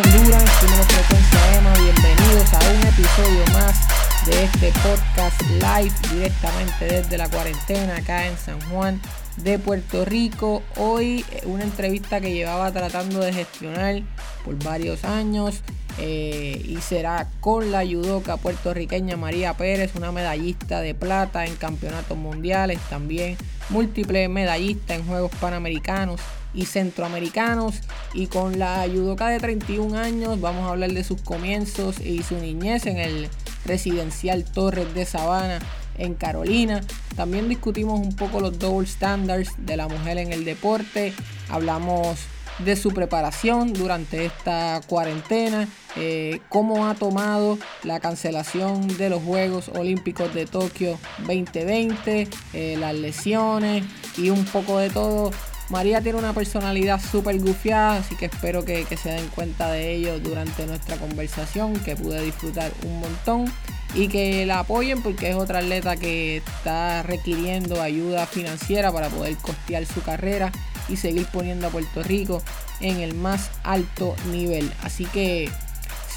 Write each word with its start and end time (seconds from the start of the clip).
Frecuencia 0.00 1.58
EMA, 1.58 1.72
bienvenidos 1.74 2.54
a 2.54 2.58
un 2.70 2.86
episodio 2.86 3.44
más 3.52 3.88
de 4.26 4.44
este 4.44 4.72
podcast 4.80 5.42
live 5.42 5.92
directamente 6.12 6.84
desde 6.84 7.18
la 7.18 7.28
cuarentena 7.28 7.96
acá 7.96 8.28
en 8.28 8.36
San 8.38 8.60
Juan 8.70 9.00
de 9.38 9.58
Puerto 9.58 10.04
Rico. 10.04 10.62
Hoy 10.76 11.24
eh, 11.32 11.42
una 11.46 11.64
entrevista 11.64 12.20
que 12.20 12.32
llevaba 12.32 12.70
tratando 12.70 13.18
de 13.18 13.32
gestionar 13.32 14.02
por 14.44 14.62
varios 14.62 15.04
años 15.04 15.62
eh, 15.98 16.62
y 16.64 16.76
será 16.76 17.26
con 17.40 17.72
la 17.72 17.84
judoka 17.84 18.36
puertorriqueña 18.36 19.16
María 19.16 19.54
Pérez, 19.54 19.96
una 19.96 20.12
medallista 20.12 20.80
de 20.80 20.94
plata 20.94 21.44
en 21.44 21.56
campeonatos 21.56 22.16
mundiales, 22.16 22.78
también 22.88 23.36
múltiple 23.68 24.28
medallista 24.28 24.94
en 24.94 25.04
Juegos 25.06 25.32
Panamericanos 25.40 26.20
y 26.58 26.66
Centroamericanos. 26.66 27.76
Y 28.12 28.26
con 28.26 28.58
la 28.58 28.84
judoka 28.92 29.28
de 29.28 29.38
31 29.38 29.96
años 29.96 30.40
vamos 30.40 30.64
a 30.64 30.70
hablar 30.70 30.92
de 30.92 31.04
sus 31.04 31.22
comienzos 31.22 32.00
y 32.00 32.22
su 32.24 32.36
niñez 32.36 32.86
en 32.86 32.98
el 32.98 33.28
residencial 33.64 34.44
Torres 34.44 34.92
de 34.92 35.04
Sabana 35.04 35.60
en 35.96 36.14
Carolina. 36.14 36.80
También 37.16 37.48
discutimos 37.48 38.00
un 38.00 38.14
poco 38.16 38.40
los 38.40 38.58
double 38.58 38.88
standards 38.88 39.50
de 39.58 39.76
la 39.76 39.86
mujer 39.86 40.18
en 40.18 40.32
el 40.32 40.44
deporte. 40.44 41.14
Hablamos 41.48 42.18
de 42.58 42.74
su 42.74 42.90
preparación 42.90 43.72
durante 43.72 44.26
esta 44.26 44.80
cuarentena, 44.88 45.68
eh, 45.96 46.40
cómo 46.48 46.88
ha 46.88 46.94
tomado 46.94 47.56
la 47.84 48.00
cancelación 48.00 48.88
de 48.98 49.10
los 49.10 49.22
Juegos 49.22 49.68
Olímpicos 49.68 50.34
de 50.34 50.46
Tokio 50.46 50.98
2020, 51.18 52.28
eh, 52.52 52.76
las 52.78 52.94
lesiones 52.94 53.84
y 54.16 54.30
un 54.30 54.44
poco 54.44 54.78
de 54.78 54.90
todo. 54.90 55.30
María 55.70 56.00
tiene 56.00 56.18
una 56.18 56.32
personalidad 56.32 57.00
súper 57.00 57.38
gufiada, 57.38 57.98
así 57.98 58.16
que 58.16 58.26
espero 58.26 58.64
que, 58.64 58.84
que 58.84 58.96
se 58.96 59.10
den 59.10 59.28
cuenta 59.28 59.70
de 59.70 59.92
ello 59.92 60.18
durante 60.18 60.66
nuestra 60.66 60.96
conversación, 60.96 61.74
que 61.80 61.94
pude 61.94 62.22
disfrutar 62.22 62.72
un 62.86 63.00
montón 63.00 63.52
y 63.94 64.08
que 64.08 64.46
la 64.46 64.60
apoyen 64.60 65.02
porque 65.02 65.30
es 65.30 65.36
otra 65.36 65.58
atleta 65.58 65.96
que 65.96 66.38
está 66.38 67.02
requiriendo 67.02 67.82
ayuda 67.82 68.26
financiera 68.26 68.92
para 68.92 69.08
poder 69.08 69.36
costear 69.36 69.84
su 69.84 70.02
carrera 70.02 70.52
y 70.88 70.96
seguir 70.96 71.26
poniendo 71.26 71.66
a 71.66 71.70
Puerto 71.70 72.02
Rico 72.02 72.42
en 72.80 73.00
el 73.00 73.14
más 73.14 73.50
alto 73.62 74.16
nivel. 74.30 74.72
Así 74.82 75.04
que 75.06 75.50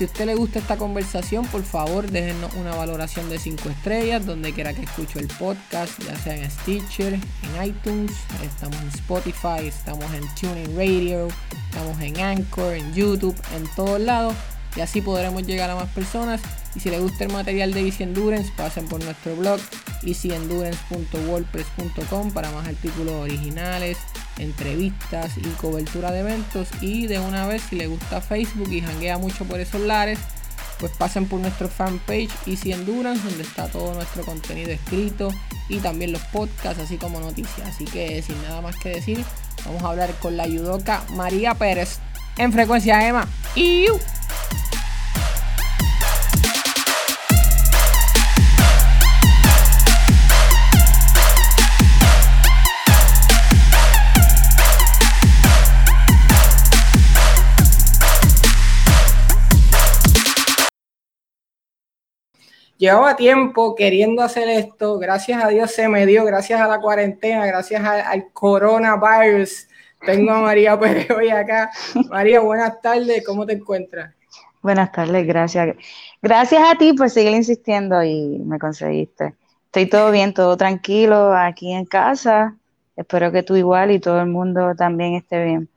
si 0.01 0.05
usted 0.05 0.25
le 0.25 0.33
gusta 0.33 0.57
esta 0.57 0.77
conversación, 0.77 1.45
por 1.45 1.61
favor 1.61 2.09
déjenos 2.09 2.51
una 2.55 2.75
valoración 2.75 3.29
de 3.29 3.37
5 3.37 3.69
estrellas 3.69 4.25
donde 4.25 4.51
quiera 4.51 4.73
que 4.73 4.81
escuche 4.81 5.19
el 5.19 5.27
podcast, 5.27 6.01
ya 6.01 6.17
sea 6.17 6.35
en 6.35 6.49
Stitcher, 6.49 7.13
en 7.13 7.63
iTunes, 7.63 8.11
estamos 8.43 8.81
en 8.81 8.87
Spotify, 8.87 9.67
estamos 9.67 10.05
en 10.15 10.23
Tuning 10.33 10.75
Radio, 10.75 11.27
estamos 11.67 12.01
en 12.01 12.19
Anchor, 12.19 12.73
en 12.73 12.91
YouTube, 12.95 13.39
en 13.55 13.67
todos 13.75 13.99
lados 13.99 14.33
y 14.75 14.81
así 14.81 15.01
podremos 15.01 15.45
llegar 15.45 15.69
a 15.69 15.75
más 15.75 15.89
personas. 15.89 16.41
Y 16.75 16.79
si 16.79 16.89
les 16.89 16.99
gusta 17.01 17.25
el 17.25 17.33
material 17.33 17.73
de 17.73 17.81
Easy 17.81 18.03
Endurance, 18.03 18.49
pasen 18.55 18.87
por 18.87 19.03
nuestro 19.03 19.35
blog 19.35 19.59
easyendurance.wordpress.com 20.03 22.31
para 22.31 22.51
más 22.51 22.65
artículos 22.67 23.13
originales, 23.13 23.97
entrevistas 24.37 25.33
y 25.37 25.47
cobertura 25.59 26.11
de 26.11 26.19
eventos. 26.21 26.69
Y 26.79 27.07
de 27.07 27.19
una 27.19 27.47
vez, 27.47 27.63
si 27.69 27.75
les 27.75 27.89
gusta 27.89 28.21
Facebook 28.21 28.71
y 28.71 28.79
janguea 28.81 29.17
mucho 29.17 29.43
por 29.45 29.59
esos 29.59 29.81
lares, 29.81 30.19
pues 30.79 30.93
pasen 30.93 31.27
por 31.27 31.41
nuestro 31.41 31.67
fanpage 31.67 32.31
Easy 32.47 32.71
Endurance, 32.71 33.27
donde 33.27 33.43
está 33.43 33.67
todo 33.67 33.93
nuestro 33.93 34.23
contenido 34.23 34.71
escrito 34.71 35.33
y 35.69 35.79
también 35.79 36.13
los 36.13 36.21
podcasts, 36.23 36.81
así 36.81 36.97
como 36.97 37.19
noticias. 37.19 37.67
Así 37.67 37.83
que 37.85 38.21
sin 38.21 38.41
nada 38.43 38.61
más 38.61 38.77
que 38.77 38.89
decir, 38.89 39.23
vamos 39.65 39.83
a 39.83 39.89
hablar 39.89 40.13
con 40.19 40.37
la 40.37 40.47
yudoka 40.47 41.03
María 41.09 41.55
Pérez 41.55 41.99
en 42.37 42.51
frecuencia 42.51 43.07
EMA. 43.07 43.27
y 43.55 43.87
llevaba 62.81 63.15
tiempo 63.15 63.75
queriendo 63.75 64.23
hacer 64.23 64.49
esto, 64.49 64.97
gracias 64.97 65.43
a 65.43 65.49
Dios 65.49 65.71
se 65.71 65.87
me 65.87 66.07
dio, 66.07 66.25
gracias 66.25 66.59
a 66.59 66.67
la 66.67 66.79
cuarentena, 66.79 67.45
gracias 67.45 67.83
al 67.85 68.31
coronavirus. 68.33 69.67
Tengo 70.05 70.31
a 70.31 70.41
María 70.41 70.79
Pérez 70.79 71.09
hoy 71.11 71.29
acá. 71.29 71.71
María, 72.09 72.39
buenas 72.39 72.81
tardes, 72.81 73.23
¿cómo 73.25 73.45
te 73.45 73.53
encuentras? 73.53 74.13
Buenas 74.61 74.91
tardes, 74.91 75.25
gracias. 75.25 75.75
Gracias 76.21 76.61
a 76.63 76.77
ti 76.77 76.93
por 76.93 77.09
seguir 77.09 77.33
insistiendo 77.33 78.03
y 78.03 78.39
me 78.39 78.59
conseguiste. 78.59 79.35
Estoy 79.65 79.87
todo 79.87 80.11
bien, 80.11 80.33
todo 80.33 80.57
tranquilo 80.57 81.33
aquí 81.33 81.71
en 81.71 81.85
casa. 81.85 82.57
Espero 82.95 83.31
que 83.31 83.43
tú 83.43 83.55
igual 83.55 83.91
y 83.91 83.99
todo 83.99 84.19
el 84.19 84.27
mundo 84.27 84.75
también 84.75 85.15
esté 85.15 85.43
bien. 85.43 85.69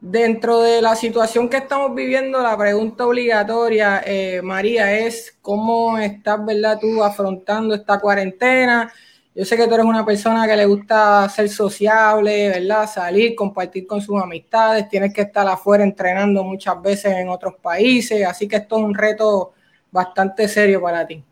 Dentro 0.00 0.60
de 0.60 0.82
la 0.82 0.96
situación 0.96 1.48
que 1.48 1.58
estamos 1.58 1.94
viviendo, 1.94 2.42
la 2.42 2.56
pregunta 2.58 3.06
obligatoria, 3.06 4.02
eh, 4.04 4.42
María, 4.42 4.92
es 4.98 5.36
cómo 5.40 5.98
estás, 5.98 6.44
¿verdad? 6.44 6.78
Tú 6.80 7.02
afrontando 7.02 7.74
esta 7.74 7.98
cuarentena. 8.00 8.92
Yo 9.34 9.44
sé 9.44 9.56
que 9.56 9.66
tú 9.66 9.74
eres 9.74 9.86
una 9.86 10.04
persona 10.04 10.46
que 10.46 10.56
le 10.56 10.64
gusta 10.64 11.28
ser 11.28 11.48
sociable, 11.48 12.50
¿verdad? 12.50 12.88
Salir, 12.88 13.34
compartir 13.34 13.86
con 13.86 14.00
sus 14.00 14.22
amistades, 14.22 14.88
tienes 14.88 15.12
que 15.12 15.22
estar 15.22 15.46
afuera 15.48 15.82
entrenando 15.82 16.44
muchas 16.44 16.80
veces 16.80 17.12
en 17.16 17.28
otros 17.28 17.54
países, 17.60 18.24
así 18.26 18.46
que 18.46 18.56
esto 18.56 18.78
es 18.78 18.84
un 18.84 18.94
reto 18.94 19.52
bastante 19.90 20.46
serio 20.46 20.80
para 20.80 21.04
ti. 21.06 21.24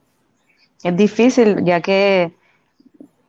Es 0.82 0.96
difícil, 0.96 1.64
ya 1.64 1.80
que 1.80 2.32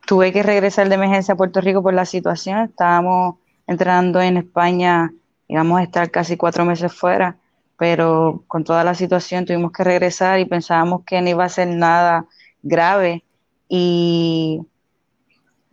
tuve 0.06 0.32
que 0.32 0.42
regresar 0.42 0.88
de 0.88 0.96
emergencia 0.96 1.34
a 1.34 1.36
Puerto 1.36 1.60
Rico 1.60 1.82
por 1.82 1.94
la 1.94 2.04
situación. 2.04 2.58
Estábamos 2.60 3.36
entrenando 3.66 4.20
en 4.20 4.38
España 4.38 5.12
íbamos 5.48 5.80
a 5.80 5.82
estar 5.84 6.10
casi 6.10 6.36
cuatro 6.36 6.64
meses 6.64 6.92
fuera, 6.92 7.36
pero 7.78 8.42
con 8.48 8.64
toda 8.64 8.84
la 8.84 8.94
situación 8.94 9.44
tuvimos 9.44 9.72
que 9.72 9.84
regresar 9.84 10.40
y 10.40 10.44
pensábamos 10.44 11.02
que 11.04 11.20
no 11.20 11.28
iba 11.28 11.44
a 11.44 11.48
ser 11.48 11.68
nada 11.68 12.26
grave 12.62 13.24
y 13.68 14.60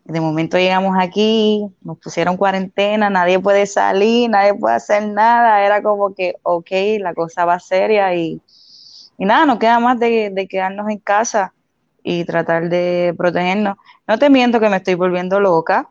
de 0.03 0.19
momento 0.19 0.57
llegamos 0.57 0.95
aquí, 0.99 1.67
nos 1.81 1.97
pusieron 1.99 2.37
cuarentena, 2.37 3.09
nadie 3.09 3.39
puede 3.39 3.65
salir, 3.65 4.29
nadie 4.29 4.53
puede 4.53 4.75
hacer 4.75 5.07
nada, 5.07 5.65
era 5.65 5.81
como 5.81 6.13
que, 6.13 6.35
ok, 6.43 6.69
la 6.99 7.13
cosa 7.13 7.45
va 7.45 7.59
seria 7.59 8.13
y, 8.15 8.41
y 9.17 9.25
nada, 9.25 9.45
no 9.45 9.59
queda 9.59 9.79
más 9.79 9.99
de, 9.99 10.29
de 10.31 10.47
quedarnos 10.47 10.89
en 10.89 10.97
casa 10.97 11.53
y 12.03 12.25
tratar 12.25 12.69
de 12.69 13.13
protegernos. 13.17 13.77
No 14.07 14.17
te 14.17 14.29
miento 14.29 14.59
que 14.59 14.69
me 14.69 14.77
estoy 14.77 14.95
volviendo 14.95 15.39
loca, 15.39 15.89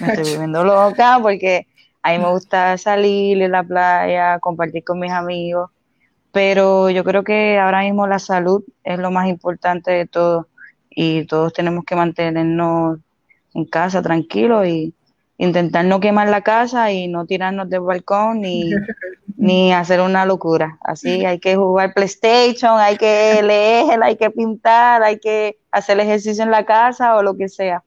me 0.00 0.08
estoy 0.08 0.24
volviendo 0.32 0.64
loca 0.64 1.18
porque 1.20 1.66
a 2.02 2.12
mí 2.12 2.18
me 2.18 2.30
gusta 2.30 2.76
salir 2.78 3.40
en 3.42 3.52
la 3.52 3.62
playa, 3.62 4.38
compartir 4.40 4.82
con 4.82 4.98
mis 4.98 5.12
amigos, 5.12 5.70
pero 6.32 6.90
yo 6.90 7.04
creo 7.04 7.22
que 7.22 7.58
ahora 7.58 7.82
mismo 7.82 8.06
la 8.06 8.18
salud 8.18 8.64
es 8.82 8.98
lo 8.98 9.10
más 9.10 9.28
importante 9.28 9.90
de 9.90 10.06
todo 10.06 10.48
y 10.94 11.24
todos 11.26 11.52
tenemos 11.52 11.84
que 11.84 11.96
mantenernos 11.96 12.98
en 13.54 13.64
casa 13.64 14.02
tranquilos 14.02 14.66
y 14.66 14.94
intentar 15.38 15.84
no 15.84 16.00
quemar 16.00 16.28
la 16.28 16.42
casa 16.42 16.92
y 16.92 17.08
no 17.08 17.26
tirarnos 17.26 17.68
del 17.68 17.80
balcón 17.80 18.40
ni, 18.40 18.70
ni 19.36 19.72
hacer 19.72 20.00
una 20.00 20.24
locura. 20.24 20.78
Así 20.82 21.24
hay 21.24 21.38
que 21.38 21.56
jugar 21.56 21.94
PlayStation, 21.94 22.78
hay 22.78 22.96
que 22.96 23.40
leer, 23.42 24.02
hay 24.02 24.16
que 24.16 24.30
pintar, 24.30 25.02
hay 25.02 25.18
que 25.18 25.58
hacer 25.70 25.98
ejercicio 26.00 26.44
en 26.44 26.50
la 26.50 26.64
casa 26.64 27.16
o 27.16 27.22
lo 27.22 27.36
que 27.36 27.48
sea. 27.48 27.82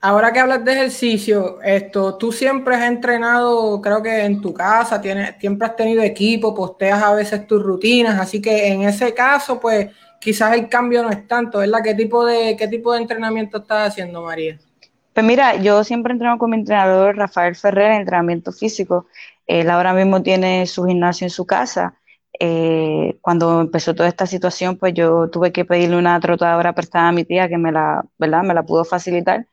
Ahora 0.00 0.34
que 0.34 0.38
hablas 0.38 0.62
de 0.62 0.72
ejercicio, 0.72 1.62
esto, 1.62 2.18
tú 2.18 2.30
siempre 2.30 2.76
has 2.76 2.82
entrenado, 2.82 3.80
creo 3.80 4.02
que 4.02 4.24
en 4.26 4.38
tu 4.42 4.52
casa, 4.52 5.00
tienes, 5.00 5.34
siempre 5.40 5.66
has 5.66 5.76
tenido 5.76 6.02
equipo, 6.02 6.54
posteas 6.54 7.02
a 7.02 7.14
veces 7.14 7.46
tus 7.46 7.62
rutinas, 7.62 8.20
así 8.20 8.42
que 8.42 8.68
en 8.68 8.82
ese 8.82 9.14
caso, 9.14 9.58
pues 9.58 9.88
quizás 10.20 10.56
el 10.56 10.68
cambio 10.68 11.02
no 11.02 11.10
es 11.10 11.26
tanto, 11.26 11.58
¿verdad? 11.58 11.80
¿Qué 11.82 11.94
tipo 11.94 12.24
de, 12.24 12.56
qué 12.56 12.68
tipo 12.68 12.92
de 12.92 13.00
entrenamiento 13.00 13.58
estás 13.58 13.90
haciendo, 13.90 14.22
María? 14.22 14.58
Pues 15.12 15.24
mira, 15.24 15.56
yo 15.56 15.84
siempre 15.84 16.12
entreno 16.12 16.38
con 16.38 16.50
mi 16.50 16.56
entrenador 16.56 17.16
Rafael 17.16 17.54
Ferrer 17.54 17.92
en 17.92 18.00
entrenamiento 18.00 18.52
físico. 18.52 19.06
Él 19.46 19.70
ahora 19.70 19.92
mismo 19.92 20.22
tiene 20.22 20.66
su 20.66 20.84
gimnasio 20.84 21.26
en 21.26 21.30
su 21.30 21.46
casa. 21.46 21.98
Eh, 22.40 23.16
cuando 23.20 23.60
empezó 23.60 23.94
toda 23.94 24.08
esta 24.08 24.26
situación, 24.26 24.76
pues 24.76 24.92
yo 24.94 25.30
tuve 25.30 25.52
que 25.52 25.64
pedirle 25.64 25.96
una 25.96 26.18
trotadora 26.18 26.74
prestada 26.74 27.08
a 27.08 27.12
mi 27.12 27.24
tía 27.24 27.48
que 27.48 27.58
me 27.58 27.70
la, 27.70 28.04
¿verdad? 28.18 28.42
Me 28.42 28.54
la 28.54 28.64
pudo 28.64 28.84
facilitar 28.84 29.46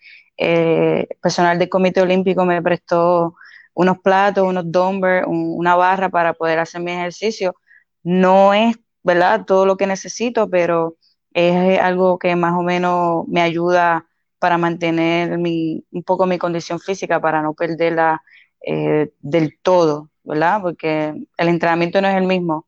eh, 0.44 1.08
personal 1.22 1.60
del 1.60 1.70
Comité 1.70 2.02
Olímpico 2.02 2.46
me 2.46 2.62
prestó 2.64 3.36
unos 3.76 4.00
platos, 4.00 4.48
unos 4.48 4.72
dumbbells, 4.72 5.28
una 5.28 5.76
barra 5.76 6.10
para 6.10 6.34
poder 6.34 6.60
hacer 6.60 6.82
mi 6.82 6.92
ejercicio. 6.92 7.56
No 8.04 8.54
es, 8.54 8.76
¿verdad?, 9.04 9.46
todo 9.46 9.66
lo 9.66 9.78
que 9.78 9.88
necesito, 9.88 10.50
pero 10.50 10.98
es 11.34 11.80
algo 11.80 12.20
que 12.20 12.36
más 12.36 12.54
o 12.58 12.62
menos 12.64 13.28
me 13.28 13.42
ayuda 13.42 14.06
para 14.40 14.58
mantener 14.58 15.38
mi, 15.38 15.86
un 15.92 16.04
poco 16.04 16.26
mi 16.26 16.38
condición 16.38 16.80
física, 16.80 17.22
para 17.22 17.42
no 17.42 17.54
perderla 17.54 18.22
eh, 18.66 19.12
del 19.22 19.58
todo. 19.62 20.12
¿verdad? 20.24 20.62
Porque 20.62 21.14
el 21.38 21.48
entrenamiento 21.50 22.02
no 22.02 22.08
es 22.08 22.16
el 22.16 22.26
mismo. 22.26 22.68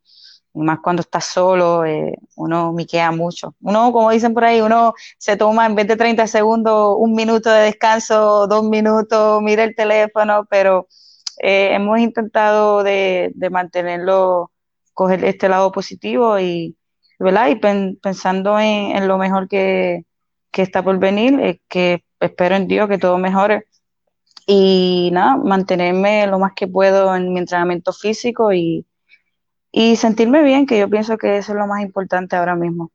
Más 0.54 0.80
cuando 0.84 1.02
estás 1.02 1.26
solo, 1.26 1.84
eh, 1.86 2.16
uno 2.36 2.74
miquea 2.74 3.12
mucho. 3.12 3.56
Uno, 3.62 3.92
como 3.92 4.12
dicen 4.12 4.34
por 4.34 4.44
ahí, 4.46 4.62
uno 4.62 4.94
se 5.18 5.36
toma 5.36 5.66
en 5.66 5.76
vez 5.76 5.88
de 5.88 5.96
30 5.98 6.28
segundos 6.28 6.96
un 7.00 7.14
minuto 7.14 7.50
de 7.50 7.64
descanso, 7.64 8.48
dos 8.48 8.64
minutos, 8.64 9.42
mira 9.42 9.64
el 9.64 9.76
teléfono, 9.76 10.46
pero 10.50 10.88
eh, 11.42 11.74
hemos 11.74 12.00
intentado 12.00 12.84
de, 12.84 13.32
de, 13.36 13.50
mantenerlo, 13.50 14.52
coger 14.94 15.24
este 15.26 15.50
lado 15.50 15.72
positivo 15.72 16.40
y, 16.40 16.76
¿verdad? 17.20 17.50
Y 17.50 17.56
pensando 17.56 18.60
en, 18.60 19.08
lo 19.08 19.18
mejor 19.18 19.48
que, 19.48 20.06
que 20.52 20.62
está 20.62 20.84
por 20.84 20.98
venir, 21.00 21.40
es 21.40 21.58
que 21.68 22.04
espero 22.20 22.56
en 22.56 22.68
Dios 22.68 22.88
que 22.90 22.98
todo 22.98 23.18
mejore 23.18 23.66
y 24.46 25.10
nada, 25.14 25.38
mantenerme 25.38 26.28
lo 26.28 26.40
más 26.40 26.52
que 26.56 26.68
puedo 26.68 27.16
en 27.16 27.32
mi 27.32 27.40
entrenamiento 27.40 27.94
físico 27.94 28.52
y, 28.52 28.86
y 29.72 29.96
sentirme 29.96 30.44
bien, 30.44 30.66
que 30.66 30.78
yo 30.78 30.90
pienso 30.90 31.18
que 31.18 31.38
eso 31.38 31.54
es 31.54 31.58
lo 31.58 31.68
más 31.68 31.82
importante 31.82 32.36
ahora 32.36 32.56
mismo. 32.56 32.92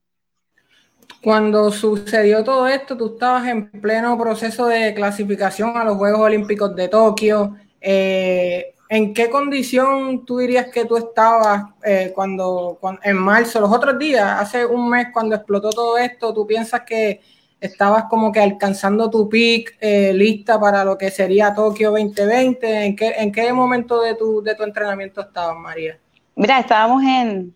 Cuando 1.23 1.73
sucedió 1.73 2.45
todo 2.45 2.69
esto, 2.69 2.97
tú 2.97 3.15
estabas 3.15 3.49
en 3.49 3.71
pleno 3.71 4.17
proceso 4.17 4.67
de 4.67 4.95
clasificación 4.95 5.77
a 5.77 5.85
los 5.85 5.97
Juegos 5.97 6.21
Olímpicos 6.21 6.77
de 6.77 6.89
Tokio. 6.89 7.57
Eh, 7.81 8.75
¿En 8.91 9.13
qué 9.13 9.29
condición 9.29 10.25
tú 10.25 10.39
dirías 10.39 10.69
que 10.69 10.87
tú 10.87 10.97
estabas 10.97 11.65
eh, 11.85 12.13
cuando, 12.15 12.79
en 13.03 13.17
marzo, 13.17 13.61
los 13.61 13.71
otros 13.71 13.99
días, 13.99 14.41
hace 14.41 14.65
un 14.65 14.89
mes 14.89 15.09
cuando 15.13 15.37
explotó 15.37 15.71
todo 15.71 15.99
esto, 15.99 16.33
tú 16.33 16.47
piensas 16.47 16.83
que 16.87 17.21
estabas 17.61 18.05
como 18.05 18.33
que 18.33 18.41
alcanzando 18.41 19.11
tu 19.11 19.29
peak, 19.29 19.77
eh, 19.81 20.13
lista 20.15 20.59
para 20.59 20.85
lo 20.85 20.97
que 20.97 21.11
sería 21.11 21.55
Tokio 21.55 21.91
2020. 21.91 22.85
¿En 22.87 22.97
qué, 22.97 23.09
en 23.19 23.33
qué 23.33 23.53
momento 23.53 24.01
de 24.01 24.15
tu, 24.15 24.43
de 24.43 24.55
tu 24.55 24.63
entrenamiento 24.63 25.21
estabas, 25.21 25.57
María? 25.59 25.99
Mira, 26.35 26.61
estábamos 26.61 27.03
en, 27.03 27.55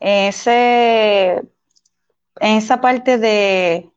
ese, 0.00 1.42
en 2.40 2.56
esa 2.56 2.80
parte 2.80 3.18
de, 3.18 3.90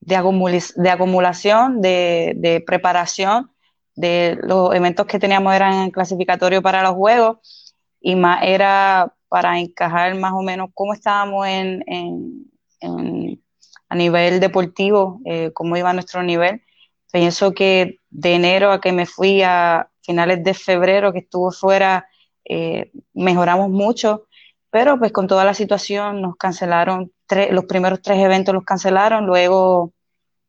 de, 0.00 0.62
de 0.76 0.90
acumulación, 0.90 1.82
de, 1.82 2.32
de, 2.36 2.60
preparación, 2.60 3.50
de 3.98 4.38
los 4.42 4.74
eventos 4.74 5.06
que 5.06 5.18
teníamos 5.18 5.54
eran 5.54 5.90
clasificatorios 5.90 6.62
para 6.62 6.82
los 6.82 6.92
juegos 6.92 7.74
y 8.00 8.14
más 8.14 8.40
era 8.42 9.12
para 9.28 9.58
encajar 9.58 10.14
más 10.14 10.32
o 10.32 10.42
menos 10.42 10.70
cómo 10.72 10.94
estábamos 10.94 11.46
en, 11.46 11.82
en, 11.86 12.44
en 12.80 13.42
a 13.88 13.94
nivel 13.94 14.38
deportivo, 14.38 15.20
eh, 15.24 15.50
cómo 15.52 15.76
iba 15.76 15.92
nuestro 15.92 16.22
nivel. 16.22 16.62
Pienso 17.10 17.52
que 17.52 17.98
de 18.10 18.34
enero 18.34 18.70
a 18.70 18.80
que 18.80 18.92
me 18.92 19.06
fui 19.06 19.42
a 19.42 19.88
finales 20.02 20.44
de 20.44 20.54
febrero, 20.54 21.12
que 21.12 21.20
estuvo 21.20 21.50
fuera, 21.50 22.06
eh, 22.44 22.92
mejoramos 23.14 23.70
mucho, 23.70 24.26
pero 24.70 24.98
pues 24.98 25.10
con 25.12 25.26
toda 25.26 25.44
la 25.44 25.54
situación 25.54 26.20
nos 26.20 26.36
cancelaron, 26.36 27.12
los 27.50 27.64
primeros 27.64 28.00
tres 28.02 28.18
eventos 28.18 28.54
los 28.54 28.64
cancelaron, 28.64 29.26
luego 29.26 29.92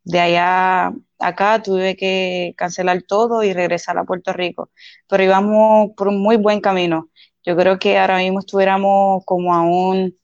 de 0.04 0.20
allá 0.20 0.92
acá 1.20 1.62
tuve 1.62 1.96
que 1.96 2.54
cancelar 2.56 3.02
todo 3.02 3.42
y 3.42 3.52
regresar 3.52 3.98
a 3.98 4.04
Puerto 4.04 4.32
Rico, 4.32 4.70
pero 5.08 5.22
íbamos 5.22 5.90
por 5.96 6.08
un 6.08 6.20
muy 6.20 6.36
buen 6.36 6.60
camino. 6.60 7.10
Yo 7.44 7.56
creo 7.56 7.78
que 7.78 7.98
ahora 7.98 8.18
mismo 8.18 8.40
estuviéramos 8.40 9.24
como 9.24 9.54
a 9.54 9.62
un 9.62 10.16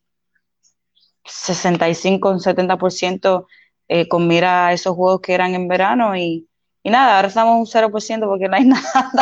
65, 1.24 2.30
un 2.30 2.40
70% 2.40 3.46
eh, 3.88 4.08
con 4.08 4.26
mira 4.26 4.68
a 4.68 4.72
esos 4.72 4.94
juegos 4.94 5.20
que 5.20 5.34
eran 5.34 5.54
en 5.54 5.68
verano 5.68 6.16
y, 6.16 6.48
y 6.82 6.90
nada, 6.90 7.16
ahora 7.16 7.28
estamos 7.28 7.74
un 7.74 7.82
0% 7.82 8.26
porque 8.26 8.48
no 8.48 8.56
hay 8.56 8.64
nada. 8.66 9.12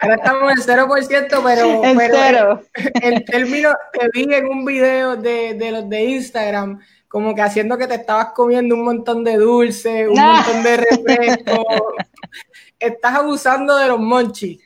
Ahora 0.00 0.16
estamos 0.16 0.52
en 0.52 0.76
0%, 0.76 1.42
pero, 1.44 1.84
en 1.84 1.96
pero 1.96 2.14
cero. 2.14 2.60
el, 3.02 3.24
término 3.24 3.70
que 3.92 4.08
vi 4.12 4.34
en 4.34 4.46
un 4.46 4.64
video 4.64 5.16
de, 5.16 5.54
de 5.54 5.72
los 5.72 5.88
de 5.88 6.04
Instagram, 6.04 6.80
como 7.14 7.32
que 7.32 7.42
haciendo 7.42 7.78
que 7.78 7.86
te 7.86 7.94
estabas 7.94 8.32
comiendo 8.34 8.74
un 8.74 8.82
montón 8.82 9.22
de 9.22 9.36
dulce, 9.36 10.08
un 10.08 10.16
No. 10.16 10.32
montón 10.34 10.64
de 10.64 10.76
refresco. 10.78 11.64
Estás 12.80 13.14
abusando 13.14 13.76
de 13.76 13.86
los 13.86 14.00
monchis. 14.00 14.60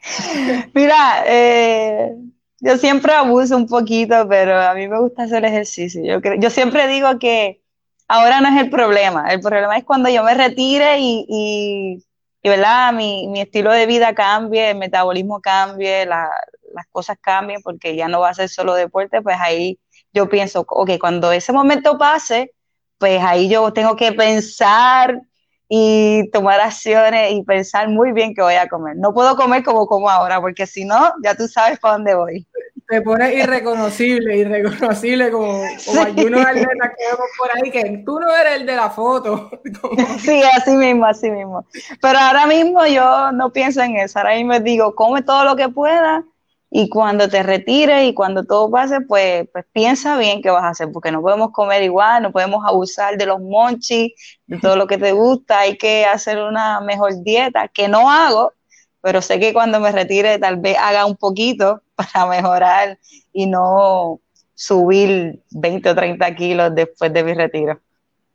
Mira, 0.72 1.24
eh, 1.26 2.14
yo 2.60 2.76
siempre 2.76 3.12
abuso 3.12 3.56
un 3.56 3.66
poquito, 3.66 4.28
pero 4.28 4.56
a 4.56 4.72
mí 4.74 4.86
me 4.86 5.00
gusta 5.00 5.24
hacer 5.24 5.44
ejercicio. 5.44 6.20
Yo, 6.38 6.48
siempre 6.50 6.86
digo 6.86 7.18
que 7.18 7.60
ahora 8.06 8.40
no 8.40 8.50
es 8.50 8.62
el 8.62 8.70
problema, 8.70 9.26
el 9.32 9.40
problema 9.40 9.76
es 9.76 9.82
cuando 9.82 10.08
yo 10.08 10.22
me 10.22 10.34
retire 10.34 11.00
y, 11.00 11.26
y, 11.28 12.04
y, 12.40 12.48
¿verdad? 12.48 12.92
Mi, 12.92 13.26
mi 13.26 13.40
estilo 13.40 13.72
de 13.72 13.86
vida 13.86 14.14
cambie, 14.14 14.70
el 14.70 14.78
metabolismo 14.78 15.40
cambie, 15.40 16.06
la- 16.06 16.30
las 16.72 16.86
cosas 16.86 17.18
cambien, 17.20 17.62
porque 17.62 17.96
ya 17.96 18.06
no 18.06 18.20
va 18.20 18.28
a 18.28 18.34
ser 18.34 18.48
solo 18.48 18.74
deporte, 18.74 19.22
pues 19.22 19.36
ahí 19.40 19.80
yo 20.12 20.28
pienso, 20.28 20.64
ok, 20.68 20.90
cuando 21.00 21.32
ese 21.32 21.52
momento 21.52 21.96
pase, 21.98 22.52
pues 22.98 23.22
ahí 23.22 23.48
yo 23.48 23.72
tengo 23.72 23.96
que 23.96 24.12
pensar 24.12 25.20
y 25.68 26.28
tomar 26.32 26.60
acciones 26.60 27.32
y 27.32 27.42
pensar 27.44 27.88
muy 27.88 28.12
bien 28.12 28.34
qué 28.34 28.42
voy 28.42 28.54
a 28.54 28.68
comer. 28.68 28.96
No 28.96 29.14
puedo 29.14 29.36
comer 29.36 29.62
como 29.62 29.86
como 29.86 30.10
ahora, 30.10 30.40
porque 30.40 30.66
si 30.66 30.84
no, 30.84 31.12
ya 31.22 31.34
tú 31.34 31.46
sabes 31.46 31.78
para 31.78 31.94
dónde 31.94 32.14
voy. 32.14 32.46
Te 32.88 33.00
pones 33.02 33.32
irreconocible, 33.36 34.36
irreconocible 34.36 35.30
como, 35.30 35.62
como 35.86 36.02
algunos 36.02 36.44
atletas 36.44 36.90
que 36.98 37.04
vemos 37.06 37.28
por 37.38 37.50
ahí, 37.54 37.70
que 37.70 38.02
tú 38.04 38.18
no 38.18 38.34
eres 38.34 38.54
el 38.60 38.66
de 38.66 38.74
la 38.74 38.90
foto. 38.90 39.48
Como- 39.80 39.96
Sí, 40.18 40.42
así 40.56 40.72
mismo, 40.72 41.06
así 41.06 41.30
mismo. 41.30 41.64
Pero 42.02 42.18
ahora 42.18 42.46
mismo 42.46 42.84
yo 42.86 43.30
no 43.30 43.52
pienso 43.52 43.80
en 43.80 43.96
eso. 43.96 44.18
Ahora 44.18 44.34
mismo 44.34 44.58
digo, 44.58 44.92
come 44.96 45.22
todo 45.22 45.44
lo 45.44 45.54
que 45.54 45.68
puedas 45.68 46.24
y 46.70 46.88
cuando 46.88 47.28
te 47.28 47.42
retires 47.42 48.08
y 48.08 48.14
cuando 48.14 48.44
todo 48.44 48.70
pase, 48.70 49.00
pues, 49.00 49.48
pues 49.52 49.64
piensa 49.72 50.16
bien 50.16 50.40
qué 50.40 50.50
vas 50.50 50.62
a 50.62 50.68
hacer, 50.68 50.92
porque 50.92 51.10
no 51.10 51.20
podemos 51.20 51.50
comer 51.50 51.82
igual, 51.82 52.22
no 52.22 52.32
podemos 52.32 52.64
abusar 52.64 53.16
de 53.16 53.26
los 53.26 53.40
monchis, 53.40 54.12
de 54.46 54.58
todo 54.60 54.76
lo 54.76 54.86
que 54.86 54.96
te 54.96 55.10
gusta. 55.12 55.60
Hay 55.60 55.76
que 55.76 56.04
hacer 56.04 56.38
una 56.38 56.80
mejor 56.80 57.22
dieta, 57.24 57.66
que 57.68 57.88
no 57.88 58.08
hago, 58.08 58.52
pero 59.00 59.20
sé 59.20 59.40
que 59.40 59.52
cuando 59.52 59.80
me 59.80 59.90
retire 59.90 60.38
tal 60.38 60.58
vez 60.58 60.76
haga 60.78 61.06
un 61.06 61.16
poquito 61.16 61.82
para 61.96 62.26
mejorar 62.26 62.98
y 63.32 63.46
no 63.46 64.20
subir 64.54 65.42
20 65.50 65.90
o 65.90 65.94
30 65.94 66.34
kilos 66.36 66.74
después 66.74 67.12
de 67.12 67.24
mi 67.24 67.34
retiro. 67.34 67.80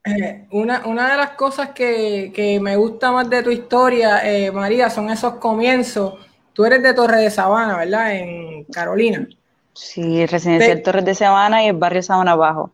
Eh, 0.03 0.47
Una, 0.51 0.85
una 0.85 1.09
de 1.11 1.17
las 1.17 1.31
cosas 1.31 1.69
que, 1.69 2.31
que 2.35 2.59
me 2.59 2.75
gusta 2.75 3.11
más 3.11 3.29
de 3.29 3.41
tu 3.43 3.49
historia, 3.49 4.19
eh, 4.29 4.51
María, 4.51 4.89
son 4.89 5.09
esos 5.09 5.35
comienzos. 5.35 6.15
Tú 6.55 6.65
eres 6.65 6.81
de 6.81 6.93
Torre 6.95 7.19
de 7.21 7.29
Sabana, 7.31 7.77
¿verdad? 7.77 8.15
En 8.15 8.63
Carolina. 8.65 9.27
Sí, 9.73 10.25
residencial 10.25 10.81
Te- 10.81 10.81
Torres 10.81 11.05
de 11.05 11.13
Sabana 11.15 11.63
y 11.63 11.67
el 11.67 11.77
barrio 11.77 12.01
Sabana 12.01 12.31
Abajo. 12.31 12.73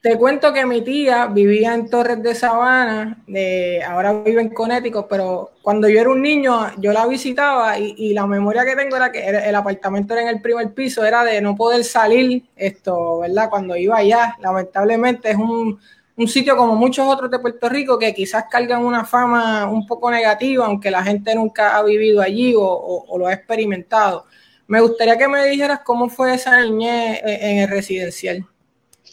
Te 0.00 0.16
cuento 0.16 0.52
que 0.52 0.64
mi 0.64 0.82
tía 0.82 1.26
vivía 1.26 1.74
en 1.74 1.90
Torres 1.90 2.22
de 2.22 2.32
Sabana, 2.34 3.20
de, 3.26 3.82
ahora 3.82 4.12
vive 4.22 4.40
en 4.40 4.50
Connecticut, 4.54 5.06
pero 5.10 5.50
cuando 5.60 5.88
yo 5.88 6.00
era 6.00 6.08
un 6.10 6.22
niño, 6.22 6.70
yo 6.78 6.92
la 6.92 7.04
visitaba 7.08 7.76
y, 7.78 7.94
y 7.98 8.14
la 8.14 8.24
memoria 8.28 8.64
que 8.64 8.76
tengo 8.76 8.94
era 8.96 9.10
que 9.10 9.26
el 9.28 9.54
apartamento 9.56 10.14
era 10.14 10.22
en 10.22 10.28
el 10.28 10.40
primer 10.40 10.72
piso, 10.72 11.04
era 11.04 11.24
de 11.24 11.40
no 11.40 11.56
poder 11.56 11.82
salir, 11.82 12.44
esto, 12.54 13.18
¿verdad? 13.18 13.50
Cuando 13.50 13.74
iba 13.76 13.96
allá, 13.96 14.36
lamentablemente 14.40 15.30
es 15.32 15.36
un, 15.36 15.80
un 16.18 16.26
sitio 16.26 16.56
como 16.56 16.74
muchos 16.74 17.06
otros 17.06 17.30
de 17.30 17.38
Puerto 17.38 17.68
Rico 17.68 17.96
que 17.96 18.12
quizás 18.12 18.46
cargan 18.50 18.84
una 18.84 19.04
fama 19.04 19.70
un 19.70 19.86
poco 19.86 20.10
negativa, 20.10 20.66
aunque 20.66 20.90
la 20.90 21.04
gente 21.04 21.32
nunca 21.32 21.76
ha 21.76 21.82
vivido 21.84 22.20
allí 22.20 22.54
o, 22.56 23.06
lo 23.16 23.28
ha 23.28 23.32
experimentado. 23.32 24.26
Me 24.66 24.80
gustaría 24.80 25.16
que 25.16 25.28
me 25.28 25.46
dijeras 25.46 25.80
cómo 25.84 26.08
fue 26.08 26.34
esa 26.34 26.60
niñez 26.60 27.20
eh, 27.24 27.38
en 27.40 27.58
el 27.58 27.68
residencial. 27.68 28.44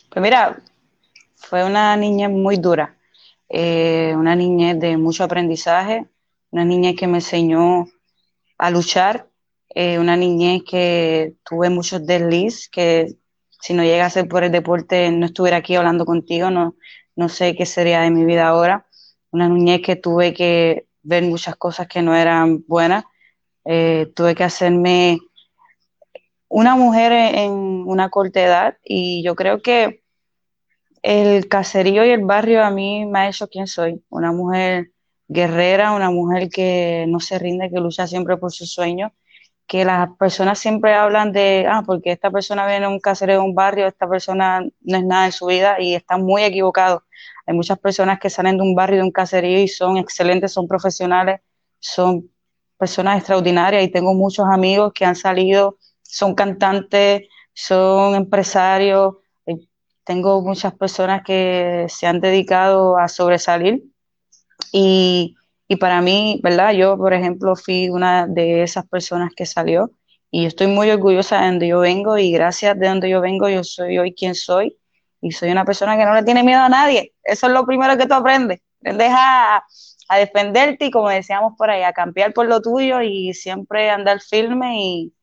Pues 0.09 0.23
mira, 0.23 0.59
fue 1.35 1.63
una 1.63 1.95
niñez 1.95 2.31
muy 2.31 2.57
dura, 2.57 2.97
eh, 3.49 4.13
una 4.17 4.35
niñez 4.35 4.79
de 4.79 4.97
mucho 4.97 5.23
aprendizaje, 5.23 6.07
una 6.49 6.65
niñez 6.65 6.95
que 6.95 7.05
me 7.05 7.19
enseñó 7.19 7.85
a 8.57 8.71
luchar, 8.71 9.29
eh, 9.69 9.99
una 9.99 10.17
niñez 10.17 10.63
que 10.67 11.35
tuve 11.47 11.69
muchos 11.69 12.03
desliz, 12.03 12.67
que 12.67 13.15
si 13.61 13.73
no 13.73 13.83
llega 13.83 14.05
a 14.05 14.09
ser 14.09 14.27
por 14.27 14.43
el 14.43 14.51
deporte 14.51 15.11
no 15.11 15.25
estuviera 15.25 15.57
aquí 15.57 15.75
hablando 15.75 16.05
contigo, 16.05 16.49
no, 16.51 16.75
no 17.15 17.29
sé 17.29 17.55
qué 17.55 17.65
sería 17.65 18.01
de 18.01 18.11
mi 18.11 18.25
vida 18.25 18.47
ahora. 18.47 18.87
Una 19.31 19.49
niñez 19.49 19.81
que 19.81 19.95
tuve 19.95 20.33
que 20.33 20.87
ver 21.03 21.23
muchas 21.23 21.55
cosas 21.55 21.87
que 21.87 22.01
no 22.01 22.15
eran 22.15 22.63
buenas, 22.67 23.05
eh, 23.65 24.11
tuve 24.15 24.35
que 24.35 24.43
hacerme 24.43 25.19
una 26.47 26.75
mujer 26.75 27.11
en, 27.11 27.35
en 27.35 27.51
una 27.51 28.09
corta 28.09 28.41
edad 28.41 28.77
y 28.83 29.23
yo 29.23 29.35
creo 29.35 29.61
que 29.61 30.03
el 31.01 31.47
caserío 31.47 32.05
y 32.05 32.09
el 32.09 32.25
barrio 32.25 32.63
a 32.63 32.71
mí 32.71 33.05
me 33.05 33.19
ha 33.19 33.29
hecho 33.29 33.47
quien 33.47 33.67
soy, 33.67 34.03
una 34.09 34.31
mujer 34.31 34.91
guerrera, 35.27 35.91
una 35.93 36.09
mujer 36.11 36.49
que 36.49 37.05
no 37.07 37.19
se 37.19 37.39
rinde, 37.39 37.69
que 37.69 37.79
lucha 37.79 38.07
siempre 38.07 38.37
por 38.37 38.51
sus 38.51 38.71
sueños, 38.71 39.11
que 39.67 39.83
las 39.85 40.09
personas 40.17 40.59
siempre 40.59 40.93
hablan 40.93 41.31
de, 41.31 41.65
ah, 41.69 41.83
porque 41.85 42.11
esta 42.11 42.29
persona 42.29 42.67
viene 42.67 42.87
de 42.87 42.93
un 42.93 42.99
caserío, 42.99 43.35
de 43.35 43.41
un 43.41 43.55
barrio, 43.55 43.87
esta 43.87 44.07
persona 44.07 44.61
no 44.81 44.97
es 44.97 45.03
nada 45.03 45.25
en 45.25 45.31
su 45.31 45.47
vida 45.47 45.81
y 45.81 45.95
están 45.95 46.23
muy 46.23 46.43
equivocados. 46.43 47.01
Hay 47.45 47.55
muchas 47.55 47.79
personas 47.79 48.19
que 48.19 48.29
salen 48.29 48.57
de 48.57 48.63
un 48.63 48.75
barrio, 48.75 48.97
de 48.97 49.03
un 49.03 49.11
caserío 49.11 49.59
y 49.59 49.67
son 49.67 49.97
excelentes, 49.97 50.51
son 50.53 50.67
profesionales, 50.67 51.41
son 51.79 52.29
personas 52.77 53.17
extraordinarias 53.17 53.83
y 53.83 53.91
tengo 53.91 54.13
muchos 54.13 54.45
amigos 54.47 54.93
que 54.93 55.05
han 55.05 55.15
salido, 55.15 55.77
son 56.03 56.35
cantantes, 56.35 57.23
son 57.53 58.15
empresarios, 58.15 59.15
tengo 60.03 60.41
muchas 60.41 60.73
personas 60.75 61.23
que 61.23 61.87
se 61.89 62.05
han 62.05 62.21
dedicado 62.21 62.97
a 62.97 63.07
sobresalir 63.07 63.83
y, 64.71 65.35
y, 65.67 65.75
para 65.77 66.01
mí, 66.01 66.39
¿verdad? 66.43 66.73
Yo, 66.73 66.97
por 66.97 67.13
ejemplo, 67.13 67.55
fui 67.55 67.89
una 67.89 68.27
de 68.27 68.63
esas 68.63 68.87
personas 68.87 69.31
que 69.35 69.45
salió 69.45 69.91
y 70.31 70.45
estoy 70.45 70.67
muy 70.67 70.89
orgullosa 70.91 71.39
de 71.39 71.47
donde 71.47 71.67
yo 71.67 71.79
vengo 71.79 72.17
y 72.17 72.31
gracias 72.31 72.77
de 72.77 72.87
donde 72.87 73.09
yo 73.09 73.21
vengo 73.21 73.47
yo 73.49 73.63
soy 73.63 73.97
hoy 73.97 74.13
quien 74.13 74.35
soy 74.35 74.77
y 75.21 75.31
soy 75.31 75.49
una 75.51 75.65
persona 75.65 75.97
que 75.97 76.05
no 76.05 76.13
le 76.13 76.23
tiene 76.23 76.43
miedo 76.43 76.61
a 76.61 76.69
nadie. 76.69 77.13
Eso 77.23 77.47
es 77.47 77.53
lo 77.53 77.65
primero 77.65 77.97
que 77.97 78.05
tú 78.05 78.13
aprendes. 78.13 78.61
Aprendes 78.81 79.11
a, 79.11 79.63
a 80.07 80.17
defenderte 80.17 80.85
y 80.85 80.91
como 80.91 81.09
decíamos 81.09 81.53
por 81.57 81.69
ahí, 81.69 81.83
a 81.83 81.93
campear 81.93 82.33
por 82.33 82.47
lo 82.47 82.61
tuyo 82.61 83.01
y 83.01 83.33
siempre 83.33 83.89
andar 83.89 84.21
firme 84.21 84.79
y, 84.79 85.13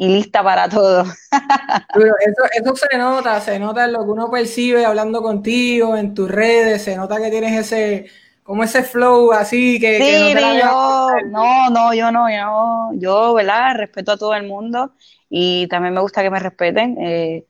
lista 0.00 0.44
para 0.44 0.68
todo. 0.68 1.02
eso, 1.94 2.42
eso 2.54 2.76
se 2.76 2.96
nota, 2.96 3.40
se 3.40 3.58
nota 3.58 3.88
lo 3.88 4.04
que 4.04 4.10
uno 4.10 4.30
percibe 4.30 4.84
hablando 4.84 5.22
contigo, 5.22 5.96
en 5.96 6.14
tus 6.14 6.30
redes, 6.30 6.82
se 6.82 6.94
nota 6.94 7.16
que 7.16 7.30
tienes 7.30 7.66
ese, 7.66 8.06
como 8.48 8.64
ese 8.64 8.82
flow 8.82 9.30
así 9.32 9.78
que, 9.78 9.98
sí, 9.98 10.34
no, 10.34 10.58
yo, 10.58 11.08
no, 11.26 11.68
no, 11.68 11.92
yo 11.92 12.10
no, 12.10 12.30
yo, 12.30 12.98
yo, 12.98 13.34
¿verdad? 13.34 13.76
Respeto 13.76 14.12
a 14.12 14.16
todo 14.16 14.34
el 14.34 14.46
mundo 14.46 14.92
y 15.28 15.66
también 15.68 15.92
me 15.92 16.00
gusta 16.00 16.22
que 16.22 16.30
me 16.30 16.40
respeten, 16.40 16.96
eh, 16.98 17.44